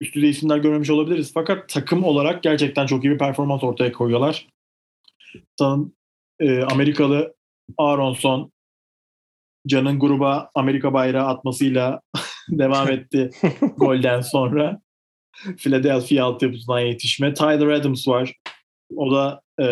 [0.00, 1.30] üst düzey isimler görmemiş olabiliriz.
[1.34, 4.46] Fakat takım olarak gerçekten çok iyi bir performans ortaya koyuyorlar.
[5.58, 5.92] Sanırım
[6.40, 7.34] e, Amerikalı
[7.76, 8.52] Aronson
[9.66, 12.00] Can'ın gruba Amerika bayrağı atmasıyla
[12.48, 13.30] devam etti
[13.76, 14.80] golden sonra.
[15.56, 17.34] Philadelphia altyapısından yetişme.
[17.34, 18.34] Tyler Adams var.
[18.96, 19.66] O da e,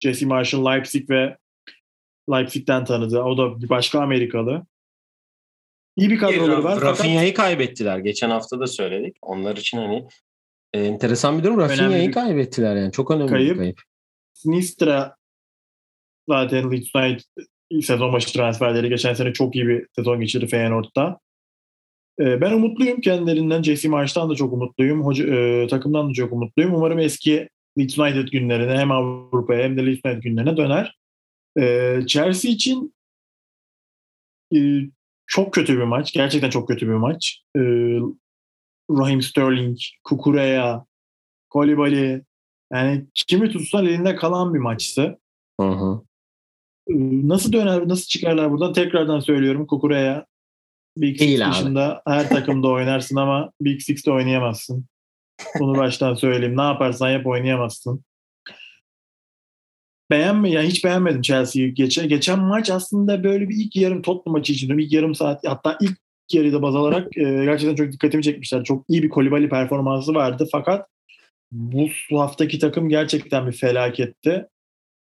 [0.00, 1.36] Jesse Marshall Leipzig ve
[2.30, 3.22] Leipzig'ten tanıdı.
[3.22, 4.66] O da bir başka Amerikalı.
[5.96, 6.80] İyi bir kadroları var.
[6.80, 7.46] Rafinha'yı fakat...
[7.46, 7.98] kaybettiler.
[7.98, 9.16] Geçen hafta da söyledik.
[9.22, 10.08] Onlar için hani
[10.74, 11.58] e, enteresan bir durum.
[11.58, 12.92] Rafinha'yı kaybettiler yani.
[12.92, 13.54] Çok önemli kayıp.
[13.54, 13.82] bir kayıp.
[14.44, 15.17] Nistra
[16.28, 17.24] zaten Leeds United
[17.82, 21.20] sezon başı transferleri geçen sene çok iyi bir sezon geçirdi Feyenoord'da.
[22.20, 23.62] Ee, ben umutluyum kendilerinden.
[23.62, 25.04] Jesse Marsh'tan da çok umutluyum.
[25.04, 26.74] Hoca, e, takımdan da çok umutluyum.
[26.74, 27.48] Umarım eski
[27.78, 30.98] Leeds United günlerine hem Avrupa'ya hem de Leeds United günlerine döner.
[31.58, 32.94] E, Chelsea için
[34.54, 34.58] e,
[35.26, 36.12] çok kötü bir maç.
[36.12, 37.42] Gerçekten çok kötü bir maç.
[37.56, 37.60] E,
[38.90, 40.84] Raheem Sterling, Kukureya,
[41.50, 42.22] Kolibali
[42.72, 45.18] yani kimi tutsan elinde kalan bir maçtı.
[45.60, 46.07] Hı hı.
[46.88, 48.72] Nasıl döner, nasıl çıkarlar buradan?
[48.72, 50.26] Tekrardan söylüyorum Kukureya
[50.96, 54.86] Big Six dışında her takımda oynarsın ama Big Six'te oynayamazsın.
[55.60, 56.56] Bunu baştan söyleyeyim.
[56.56, 58.04] Ne yaparsan yap oynayamazsın.
[60.10, 61.74] Beğenme ya hiç beğenmedim Chelsea'yi.
[61.74, 65.78] Geçen, geçen maç aslında böyle bir ilk yarım Tottenham maçı için ilk yarım saat hatta
[65.80, 65.98] ilk
[66.32, 68.64] yarıda baz alarak e, gerçekten çok dikkatimi çekmişler.
[68.64, 70.88] Çok iyi bir Kolibali performansı vardı fakat
[71.52, 74.46] bu haftaki takım gerçekten bir felaketti.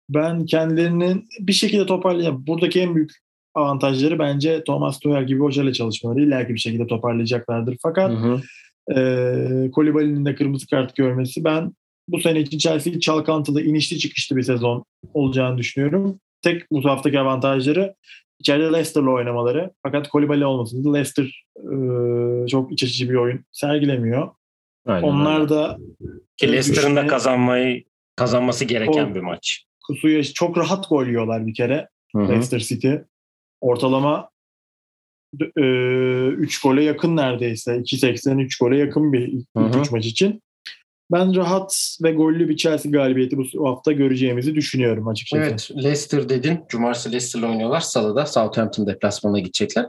[0.08, 2.46] Ben kendilerinin bir şekilde toparlayacağım.
[2.46, 3.10] Buradaki en büyük
[3.54, 6.22] avantajları bence Thomas Tuchel gibi hocayla çalışmaları.
[6.22, 7.76] İlla ki bir şekilde toparlayacaklardır.
[7.82, 8.40] Fakat hı hı.
[9.00, 11.44] E, Kolibali'nin de kırmızı kart görmesi.
[11.44, 11.72] Ben
[12.08, 14.84] bu sene için Chelsea'yi çalkantılı, inişli çıkışlı bir sezon
[15.14, 16.20] olacağını düşünüyorum.
[16.42, 17.94] Tek bu haftaki avantajları
[18.38, 19.70] içeride Leicester'la oynamaları.
[19.82, 20.94] Fakat Kolibali olmasın.
[20.94, 24.30] Leicester e, çok iç açıcı bir oyun sergilemiyor.
[24.86, 25.48] Aynen Onlar öyle.
[25.48, 25.78] da
[26.36, 27.84] ki Leicester'ın da kazanmayı
[28.16, 29.64] kazanması gereken o, bir maç.
[29.88, 31.88] Kusuya çok rahat gol yiyorlar bir kere.
[32.16, 32.28] Hı-hı.
[32.28, 32.92] Leicester City.
[33.60, 34.30] Ortalama
[35.34, 37.76] 3 e, gole yakın neredeyse.
[37.76, 39.44] 2.83 gole yakın bir
[39.80, 40.42] 3 maç için.
[41.12, 45.42] Ben rahat ve gollü bir Chelsea galibiyeti bu hafta göreceğimizi düşünüyorum açıkçası.
[45.42, 46.60] Evet Leicester dedin.
[46.68, 47.80] Cumartesi Leicester'la oynuyorlar.
[47.80, 49.86] Salıda Southampton deplasmanına gidecekler.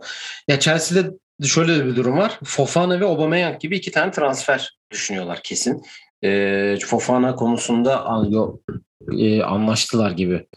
[0.48, 1.12] Ya Chelsea'de
[1.48, 2.40] şöyle bir durum var.
[2.44, 5.84] Fofana ve Aubameyang gibi iki tane transfer düşünüyorlar kesin.
[6.24, 8.06] E, Fofana konusunda
[9.18, 10.48] e, anlaştılar gibi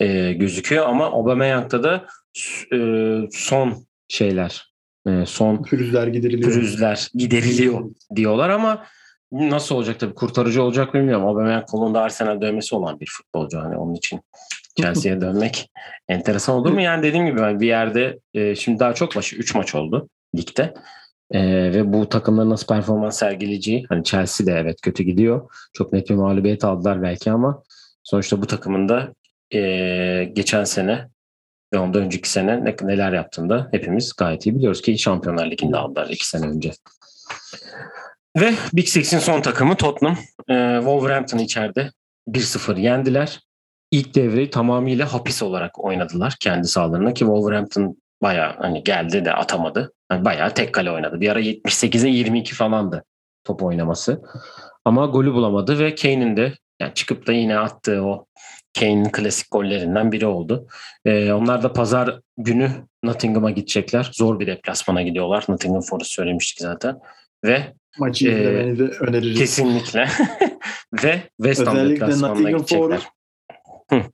[0.00, 2.06] e, gözüküyor ama Aubameyang'da da
[2.72, 2.78] e,
[3.32, 4.72] son şeyler
[5.06, 6.52] e, son pürüzler gideriliyor.
[6.52, 8.86] Pürüzler gideriliyor diyorlar ama
[9.32, 11.26] nasıl olacak tabii kurtarıcı olacak bilmiyorum.
[11.26, 14.20] Aubameyang kolunda Arsenal dövmesi olan bir futbolcu hani onun için
[14.80, 15.70] Chelsea'ye dönmek
[16.08, 16.80] enteresan olur mu?
[16.80, 20.74] Yani dediğim gibi ben bir yerde e, şimdi daha çok başı 3 maç oldu ligde.
[21.30, 25.50] E, ve bu takımların nasıl performans sergileyeceği hani Chelsea de evet kötü gidiyor.
[25.72, 27.62] Çok net bir mağlubiyet aldılar belki ama
[28.10, 29.14] sonuçta bu takımın da
[29.54, 31.08] e, geçen sene
[31.74, 36.08] ve ondan önceki sene ne, neler yaptığında hepimiz gayet iyi biliyoruz ki Şampiyonlar Ligi'nde aldılar
[36.08, 36.72] iki sene önce.
[38.36, 40.16] Ve Big Six'in son takımı Tottenham.
[40.48, 41.90] E, Wolverhampton içeride
[42.28, 43.40] 1-0 yendiler.
[43.90, 49.92] İlk devreyi tamamıyla hapis olarak oynadılar kendi sahalarına ki Wolverhampton baya hani geldi de atamadı.
[50.12, 51.20] Yani bayağı tek kale oynadı.
[51.20, 53.04] Bir ara 78'e 22 falandı
[53.44, 54.22] top oynaması.
[54.84, 58.26] Ama golü bulamadı ve Kane'in de yani çıkıp da yine attığı o
[58.78, 60.66] Kane'in klasik gollerinden biri oldu.
[61.04, 62.70] Ee, onlar da pazar günü
[63.02, 64.10] Nottingham'a gidecekler.
[64.12, 65.44] Zor bir deplasmana gidiyorlar.
[65.48, 66.98] Nottingham Forest söylemiştik zaten.
[67.44, 69.38] Ve Maçı e, izlemeni öneririz.
[69.38, 70.08] Kesinlikle.
[71.04, 72.78] ve West Ham deplasmanına gidecekler.
[72.78, 73.06] Forest,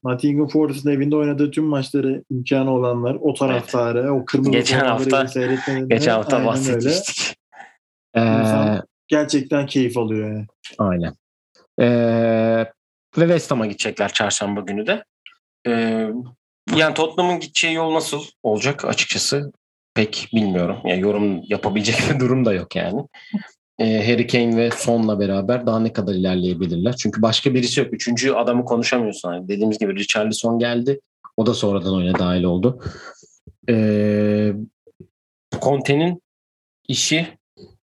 [0.04, 4.10] Nottingham Forest'ın evinde oynadığı tüm maçları imkanı olanlar o taraftarı, evet.
[4.10, 5.26] o kırmızı geçen hafta
[5.88, 7.36] geçen hafta bahsetmiştik.
[8.16, 8.22] Ee,
[9.08, 10.46] gerçekten keyif alıyor yani.
[10.78, 11.14] Aynen.
[11.80, 12.66] Ee,
[13.18, 15.04] ve West Ham'a gidecekler çarşamba günü de.
[15.66, 16.08] Ee,
[16.76, 19.52] yani Tottenham'ın gideceği yol nasıl olacak açıkçası
[19.94, 20.76] pek bilmiyorum.
[20.84, 23.02] Yani yorum yapabilecek bir durum da yok yani
[23.78, 26.96] e, Harry Kane ve Son'la beraber daha ne kadar ilerleyebilirler.
[26.96, 27.92] Çünkü başka birisi yok.
[27.92, 29.32] Üçüncü adamı konuşamıyorsun.
[29.32, 31.00] Yani dediğimiz gibi Richarlison geldi.
[31.36, 32.82] O da sonradan oyuna dahil oldu.
[33.68, 34.52] E,
[35.62, 36.22] Conte'nin
[36.88, 37.26] işi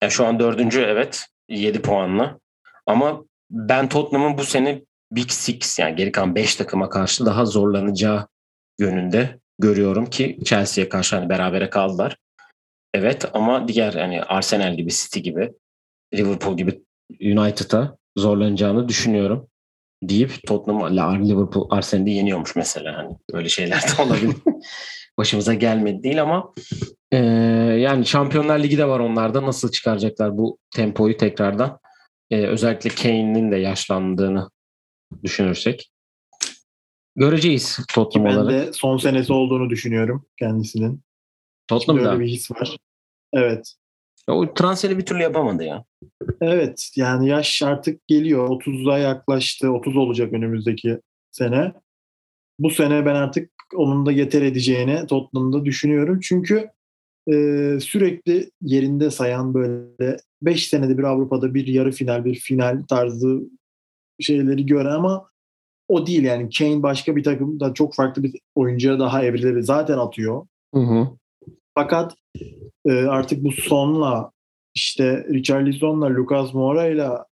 [0.02, 2.38] yani şu an dördüncü evet 7 puanla.
[2.86, 4.82] Ama ben Tottenham'ın bu sene
[5.12, 8.26] Big Six yani geri kalan 5 takıma karşı daha zorlanacağı
[8.78, 12.16] yönünde görüyorum ki Chelsea'ye karşı hani berabere kaldılar.
[12.94, 15.52] Evet ama diğer yani Arsenal gibi City gibi
[16.14, 16.82] Liverpool gibi
[17.20, 19.48] United'a zorlanacağını düşünüyorum
[20.02, 24.36] deyip Tottenham Liverpool Arsenal'i yeniyormuş mesela hani böyle şeyler de olabilir.
[25.18, 26.54] Başımıza gelmedi değil ama
[27.12, 27.16] e,
[27.78, 31.78] yani Şampiyonlar Ligi de var onlarda nasıl çıkaracaklar bu tempoyu tekrardan
[32.30, 34.50] e, özellikle Kane'in de yaşlandığını
[35.24, 35.90] düşünürsek
[37.16, 38.52] göreceğiz Tottenham olarak.
[38.52, 41.02] Ben de son senesi olduğunu düşünüyorum kendisinin.
[41.68, 42.10] Tottenham'da.
[42.10, 42.76] Böyle bir his var.
[43.32, 43.74] Evet.
[44.28, 45.84] O transferi bir türlü yapamadı ya.
[46.40, 48.48] Evet yani yaş artık geliyor.
[48.48, 49.70] 30'a yaklaştı.
[49.70, 51.00] 30 olacak önümüzdeki
[51.30, 51.72] sene.
[52.58, 56.20] Bu sene ben artık onun da yeter edeceğini Tottenham'da düşünüyorum.
[56.20, 56.70] Çünkü
[57.32, 57.34] e,
[57.80, 63.40] sürekli yerinde sayan böyle 5 senede bir Avrupa'da bir yarı final, bir final tarzı
[64.20, 65.28] şeyleri gören ama
[65.88, 66.48] o değil yani.
[66.58, 70.46] Kane başka bir takımda çok farklı bir oyuncuya daha evrileri zaten atıyor.
[70.74, 71.08] Hı hı.
[71.74, 72.14] Fakat
[72.86, 74.30] e, artık bu sonla
[74.74, 77.26] işte Richarlison'la Lucas Moura'yla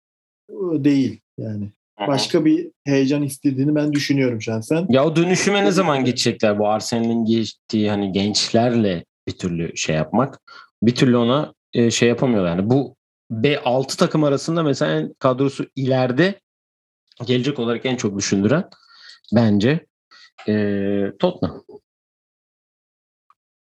[0.51, 1.71] e, değil yani.
[2.09, 4.87] Başka bir heyecan istediğini ben düşünüyorum şahsen.
[4.89, 10.41] Ya o dönüşüme ne zaman geçecekler bu Arsenal'in geçtiği hani gençlerle bir türlü şey yapmak.
[10.83, 12.51] Bir türlü ona e, şey yapamıyorlar.
[12.51, 12.97] Yani bu
[13.31, 16.41] B6 takım arasında mesela kadrosu ileride
[17.27, 18.69] gelecek olarak en çok düşündüren
[19.35, 19.87] bence
[20.49, 21.65] e, Tottenham.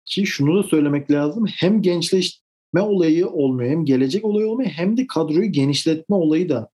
[0.05, 1.45] Ki şunu da söylemek lazım.
[1.59, 6.69] Hem gençleşme olayı olmuyor hem gelecek olayı olmuyor hem de kadroyu genişletme olayı da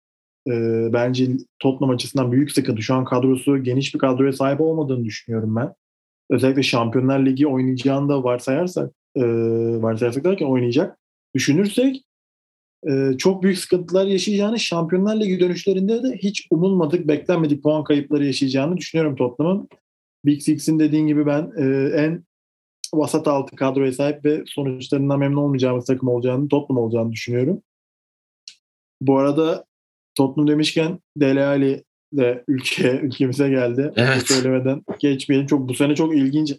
[0.47, 0.53] e,
[0.93, 2.83] bence Tottenham açısından büyük sıkıntı.
[2.83, 5.75] Şu an kadrosu geniş bir kadroya sahip olmadığını düşünüyorum ben.
[6.31, 9.23] Özellikle Şampiyonlar Ligi oynayacağını da varsayarsak e,
[9.83, 10.99] varsayarsak derken oynayacak
[11.35, 12.05] düşünürsek
[12.89, 18.77] e, çok büyük sıkıntılar yaşayacağını Şampiyonlar Ligi dönüşlerinde de hiç umulmadık, beklenmedik puan kayıpları yaşayacağını
[18.77, 19.69] düşünüyorum Tottenham'ın.
[20.25, 22.25] Big Six'in dediğin gibi ben e, en
[22.95, 27.63] vasat altı kadroya sahip ve sonuçlarından memnun olmayacağımız takım olacağını, Tottenham olacağını düşünüyorum.
[29.01, 29.65] Bu arada
[30.15, 33.93] Tottenham demişken Dele Alli de ülke ülkemize geldi.
[33.97, 34.29] Evet.
[34.29, 35.47] Söylemeden geçmeyelim.
[35.47, 36.55] Çok bu sene çok ilginç.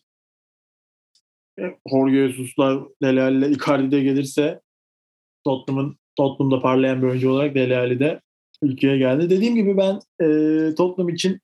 [1.92, 4.62] Jorge Jesus'lar Dele Alli ile Icardi de gelirse
[5.44, 8.22] Tottenham'ın Tottenham'da parlayan bir oyuncu olarak Dele Alli de
[8.62, 9.30] ülkeye geldi.
[9.30, 10.26] Dediğim gibi ben e,
[10.76, 11.40] Tottenham için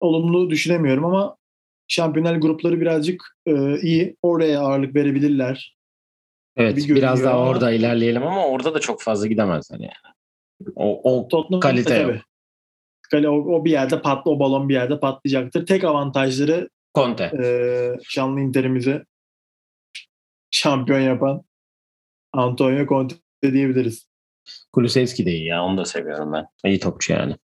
[0.00, 1.36] olumlu düşünemiyorum ama
[1.88, 4.16] şampiyonel grupları birazcık e, iyi.
[4.22, 5.76] Oraya ağırlık verebilirler.
[6.56, 10.14] Evet Bir biraz daha ama- orada ilerleyelim ama orada da çok fazla gidemezler yani.
[10.76, 12.16] O, o Tottenham Kalite yok.
[13.10, 15.66] Kale, o, o bir yerde patla, o balon bir yerde patlayacaktır.
[15.66, 17.24] Tek avantajları Conte.
[17.24, 17.44] e,
[18.02, 19.02] şanlı Inter'imizi
[20.50, 21.42] şampiyon yapan
[22.32, 24.08] Antonio Conte diyebiliriz.
[24.72, 25.64] Kulusevski de iyi ya.
[25.64, 26.46] Onu da seviyorum ben.
[26.64, 27.36] İyi topçu yani.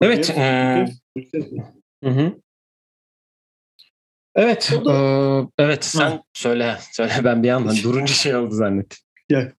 [0.00, 0.34] Evet.
[0.36, 0.86] eee,
[2.04, 2.32] hı hı.
[4.34, 4.72] Evet.
[4.80, 4.92] O da-
[5.40, 6.76] eee, evet sen söyle.
[6.92, 8.98] Söyle ben bir yandan durunca şey oldu zannettim.
[9.30, 9.52] Ya,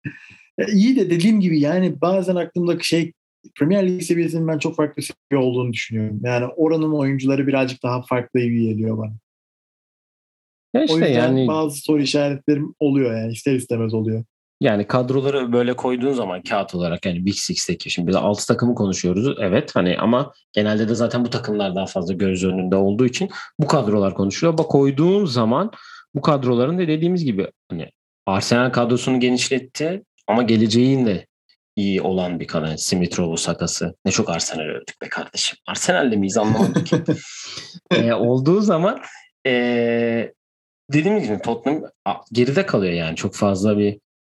[0.72, 3.12] iyi de dediğim gibi yani bazen aklımdaki şey
[3.58, 6.20] Premier Lig seviyesinin ben çok farklı seviye olduğunu düşünüyorum.
[6.24, 9.12] Yani oranın oyuncuları birazcık daha farklı iyi geliyor bana.
[10.74, 14.24] Ya O işte yüzden yani bazı soru işaretlerim oluyor yani ister istemez oluyor.
[14.60, 19.36] yani kadroları böyle koyduğun zaman kağıt olarak yani Big Six'teki şimdi biz 6 takımı konuşuyoruz.
[19.40, 23.66] Evet hani ama genelde de zaten bu takımlar daha fazla göz önünde olduğu için bu
[23.66, 24.58] kadrolar konuşuluyor.
[24.58, 25.70] Ama koyduğun zaman
[26.14, 27.90] bu kadroların da dediğimiz gibi hani
[28.26, 31.26] Arsenal kadrosunu genişletti ama geleceğin de
[31.76, 32.76] iyi olan bir kanal.
[32.76, 33.94] Simitrov'u sakası.
[34.04, 35.58] Ne çok Arsenal övdük be kardeşim.
[35.66, 36.88] Arsenal'de miyiz anlamadık.
[37.90, 39.00] Ee, olduğu zaman
[39.46, 40.32] ee,
[40.92, 41.90] dediğimiz gibi Tottenham
[42.32, 43.16] geride kalıyor yani.
[43.16, 43.98] Çok fazla bir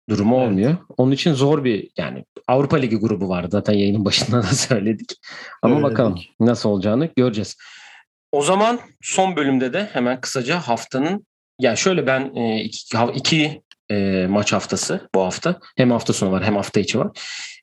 [0.09, 0.49] durumu Evet.
[0.49, 0.77] olmuyor.
[0.97, 3.47] Onun için zor bir yani Avrupa Ligi grubu var.
[3.51, 5.13] Zaten yayının başında da söyledik.
[5.63, 5.93] Ama Söyledik.
[5.93, 7.57] bakalım nasıl olacağını göreceğiz.
[8.33, 11.27] O zaman son bölümde de hemen kısaca haftanın
[11.61, 15.61] yani şöyle ben e, iki, iki, e, maç haftası bu hafta.
[15.77, 17.09] Hem hafta sonu var hem hafta içi var.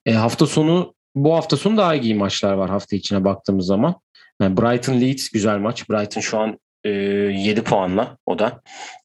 [0.05, 3.95] E, hafta sonu bu hafta sonu daha iyi maçlar var hafta içine baktığımız zaman.
[4.41, 5.89] Yani Brighton Leeds güzel maç.
[5.89, 8.61] Brighton şu an e, 7 puanla o da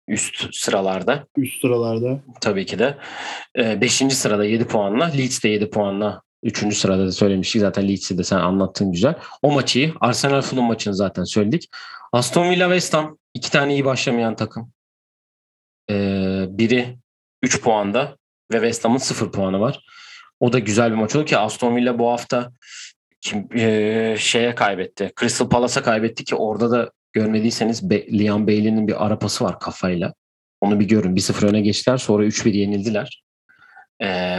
[0.09, 2.21] üst sıralarda Üst sıralarda.
[2.41, 2.99] tabii ki de.
[3.57, 3.93] 5.
[3.93, 5.05] sırada 7 puanla.
[5.05, 6.23] Leeds de 7 puanla.
[6.43, 6.77] 3.
[6.77, 7.61] sırada da söylemiştik.
[7.61, 9.15] Zaten Leeds'i de sen anlattın güzel.
[9.43, 9.93] O maçı.
[10.01, 11.69] Arsenal Fulham maçını zaten söyledik.
[12.13, 13.19] Aston Villa West Ham.
[13.35, 14.73] iki tane iyi başlamayan takım.
[15.91, 16.99] Ee, biri
[17.43, 18.17] 3 puanda
[18.53, 19.85] ve West Ham'ın 0 puanı var.
[20.41, 22.53] O da güzel bir maç oldu ki Aston Villa bu hafta
[23.21, 25.13] kim, ee, şeye kaybetti.
[25.21, 30.15] Crystal Palace'a kaybetti ki orada da görmediyseniz Be- Liam Bailey'nin bir arapası var kafayla.
[30.61, 31.17] Onu bir görün.
[31.17, 31.97] 1-0 öne geçtiler.
[31.97, 33.23] Sonra 3-1 yenildiler.
[34.03, 34.39] Ee,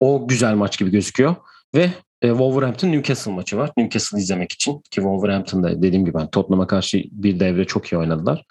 [0.00, 1.36] o güzel maç gibi gözüküyor.
[1.74, 1.90] Ve
[2.22, 3.70] e, Wolverhampton Newcastle maçı var.
[3.76, 4.72] Newcastle izlemek için.
[4.72, 8.44] Ki Wolverhampton'da dediğim gibi ben Tottenham'a karşı bir devre çok iyi oynadılar.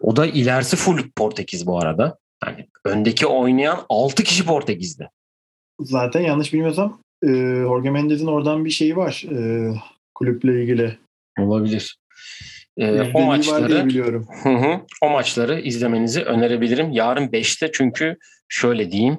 [0.00, 2.18] O da ilerisi full Portekiz bu arada.
[2.46, 5.10] Yani öndeki oynayan 6 kişi Portekiz'de.
[5.80, 7.28] Zaten yanlış bilmiyorsam e,
[7.62, 9.72] Jorge Mendez'in oradan bir şeyi var e,
[10.14, 10.98] kulüple ilgili.
[11.38, 11.99] Olabilir.
[12.80, 14.28] Yüzdeliği o maçları biliyorum.
[14.42, 14.80] Hı hı.
[15.02, 16.92] O maçları izlemenizi önerebilirim.
[16.92, 18.16] Yarın 5'te çünkü
[18.48, 19.18] şöyle diyeyim.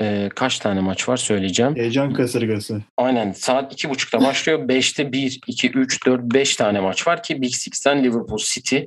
[0.00, 1.76] e, kaç tane maç var söyleyeceğim.
[1.76, 2.82] Heyecan kasırgası.
[2.96, 4.58] Aynen saat 2.30'da başlıyor.
[4.68, 8.78] 5'te 1, 2, 3, 4, 5 tane maç var ki Big Six'ten Liverpool City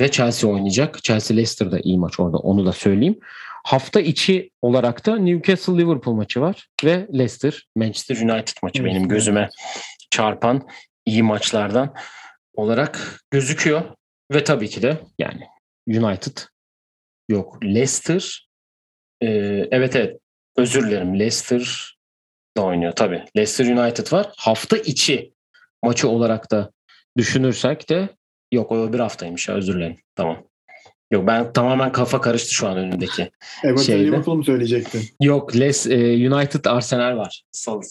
[0.00, 1.02] ve Chelsea oynayacak.
[1.02, 3.18] Chelsea Leicester'da iyi maç orada onu da söyleyeyim.
[3.64, 9.08] Hafta içi olarak da Newcastle Liverpool maçı var ve Leicester Manchester United maçı Evet, benim
[9.08, 9.48] gözüme
[10.10, 10.68] çarpan
[11.06, 11.94] iyi maçlardan
[12.58, 13.82] olarak gözüküyor.
[14.32, 15.40] Ve tabii ki de yani
[15.88, 16.36] United
[17.28, 18.48] yok Leicester
[19.22, 19.26] e,
[19.70, 20.18] evet evet
[20.56, 21.94] özür dilerim Leicester
[22.56, 23.24] da oynuyor tabii.
[23.36, 24.32] Leicester United var.
[24.36, 25.32] Hafta içi
[25.84, 26.70] maçı olarak da
[27.18, 28.08] düşünürsek de
[28.52, 29.96] yok o bir haftaymış ya özür dilerim.
[30.16, 30.44] Tamam.
[31.10, 33.30] Yok ben tamamen kafa karıştı şu an önümdeki.
[33.64, 34.04] Everton Şeyde.
[34.06, 35.02] Liverpool mu söyleyecektin?
[35.22, 35.96] Yok Les, e,
[36.32, 37.42] United Arsenal var.
[37.52, 37.82] Salı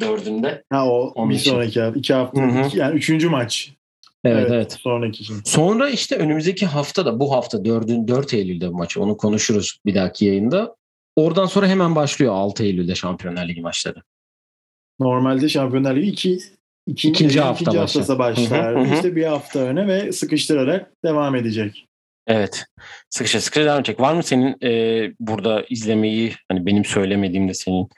[0.00, 0.64] dördünde.
[0.70, 1.50] Ha o Onun bir için.
[1.50, 1.98] sonraki hafta.
[1.98, 2.42] iki hafta.
[2.42, 2.66] Hı hı.
[2.66, 3.72] iki- yani üçüncü maç.
[4.24, 4.72] Evet evet.
[4.80, 5.40] Sonraki için.
[5.44, 9.02] Sonra işte önümüzdeki hafta da bu hafta 4, 4 Eylül'de bu maçı.
[9.02, 10.76] Onu konuşuruz bir dahaki yayında.
[11.16, 14.02] Oradan sonra hemen başlıyor 6 Eylül'de Şampiyonlar Ligi maçları.
[15.00, 16.38] Normalde Şampiyonlar Ligi iki,
[16.86, 18.02] ikinci, İkinci hafta ikinci başlar.
[18.02, 18.74] haftası başlar.
[18.74, 18.94] Hı hı, hı hı.
[18.94, 21.86] İşte bir hafta öne ve sıkıştırarak devam edecek.
[22.26, 22.64] Evet.
[23.10, 24.00] Sıkışa sıkışa devam edecek.
[24.00, 27.88] Var mı senin e, burada izlemeyi hani benim söylemediğim de senin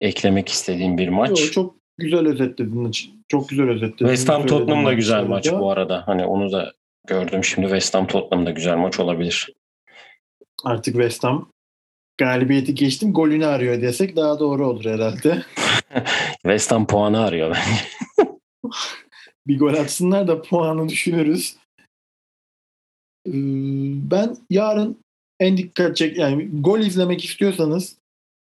[0.00, 1.30] eklemek istediğin bir maç?
[1.30, 2.92] Yo, çok güzel özetledin.
[3.28, 4.06] Çok güzel özetledin.
[4.06, 6.02] West Ham Tottenham da güzel maç bu arada.
[6.06, 6.72] Hani onu da
[7.06, 9.52] gördüm şimdi West Ham Tottenham da güzel maç olabilir.
[10.64, 11.48] Artık West Ham
[12.18, 15.42] galibiyeti geçtim golünü arıyor desek daha doğru olur herhalde.
[16.42, 18.26] West Ham puanı arıyor ben.
[19.46, 21.56] bir gol atsınlar da puanı düşünürüz.
[23.26, 23.32] Ee,
[24.10, 24.98] Ben yarın
[25.40, 27.96] en dikkat çek yani gol izlemek istiyorsanız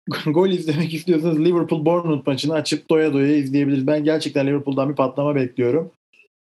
[0.26, 3.88] gol izlemek istiyorsanız Liverpool Bournemouth maçını açıp doya doya izleyebiliriz.
[3.88, 5.92] Ben gerçekten Liverpool'dan bir patlama bekliyorum.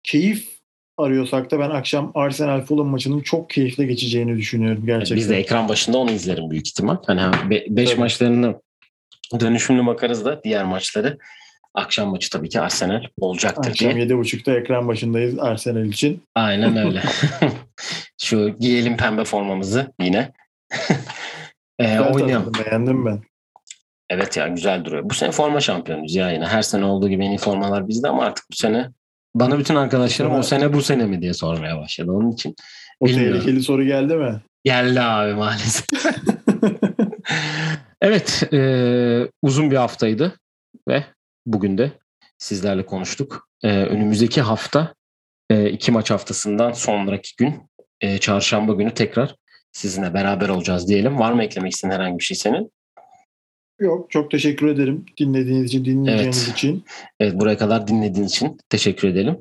[0.03, 0.58] Keyif
[0.97, 5.18] arıyorsak da ben akşam Arsenal Fulham maçının çok keyifli geçeceğini düşünüyorum gerçekten.
[5.18, 6.97] Biz de ekran başında onu izlerim büyük ihtimal.
[7.05, 7.22] Hani
[7.70, 7.99] 5 Tabii.
[7.99, 8.62] maçlarını
[9.39, 11.18] dönüşümlü bakarız da diğer maçları.
[11.74, 14.05] Akşam maçı tabii ki Arsenal olacaktır Akşam diye.
[14.05, 16.22] 7.30'da ekran başındayız Arsenal için.
[16.36, 17.03] Aynen öyle.
[18.22, 20.32] Şu giyelim pembe formamızı yine.
[21.80, 22.51] ee, Güzel oynayalım.
[22.66, 23.22] Beğendim ben.
[24.10, 25.10] Evet ya güzel duruyor.
[25.10, 26.45] Bu sene forma şampiyonuyuz ya yine.
[26.45, 28.89] Her sene olduğu gibi en iyi formalar bizde ama artık bu sene
[29.36, 32.12] bana bütün arkadaşlarım o sene bu sene mi diye sormaya başladı.
[32.12, 32.55] Onun için
[32.99, 33.39] O Bilmiyorum.
[33.39, 34.41] tehlikeli soru geldi mi?
[34.64, 35.86] geldi abi maalesef.
[38.01, 38.60] evet e,
[39.41, 40.34] uzun bir haftaydı
[40.88, 41.03] ve
[41.45, 41.91] bugün de
[42.38, 43.47] sizlerle konuştuk.
[43.64, 44.93] E, önümüzdeki hafta
[45.49, 47.70] e, iki maç haftasından sonraki gün
[48.01, 49.36] e, çarşamba günü tekrar
[49.72, 51.20] sizinle beraber olacağız diyelim.
[51.20, 52.72] Var mı eklemek istediğin herhangi bir şey senin?
[53.80, 56.57] Yok çok teşekkür ederim dinlediğiniz için dinleyeceğiniz Evet.
[56.57, 56.84] için.
[57.19, 59.38] Evet buraya kadar dinlediğin için teşekkür edelim.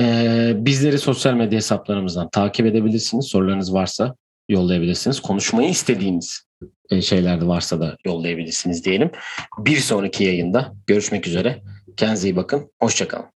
[0.00, 3.26] Ee, bizleri sosyal medya hesaplarımızdan takip edebilirsiniz.
[3.26, 4.16] Sorularınız varsa
[4.48, 5.20] yollayabilirsiniz.
[5.20, 6.46] Konuşmayı istediğiniz
[6.90, 9.10] e, şeyler de varsa da yollayabilirsiniz diyelim.
[9.58, 11.62] Bir sonraki yayında görüşmek üzere.
[11.96, 12.70] Kendinize iyi bakın.
[12.80, 13.26] Hoşçakalın.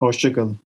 [0.00, 0.65] Hoşçakalın.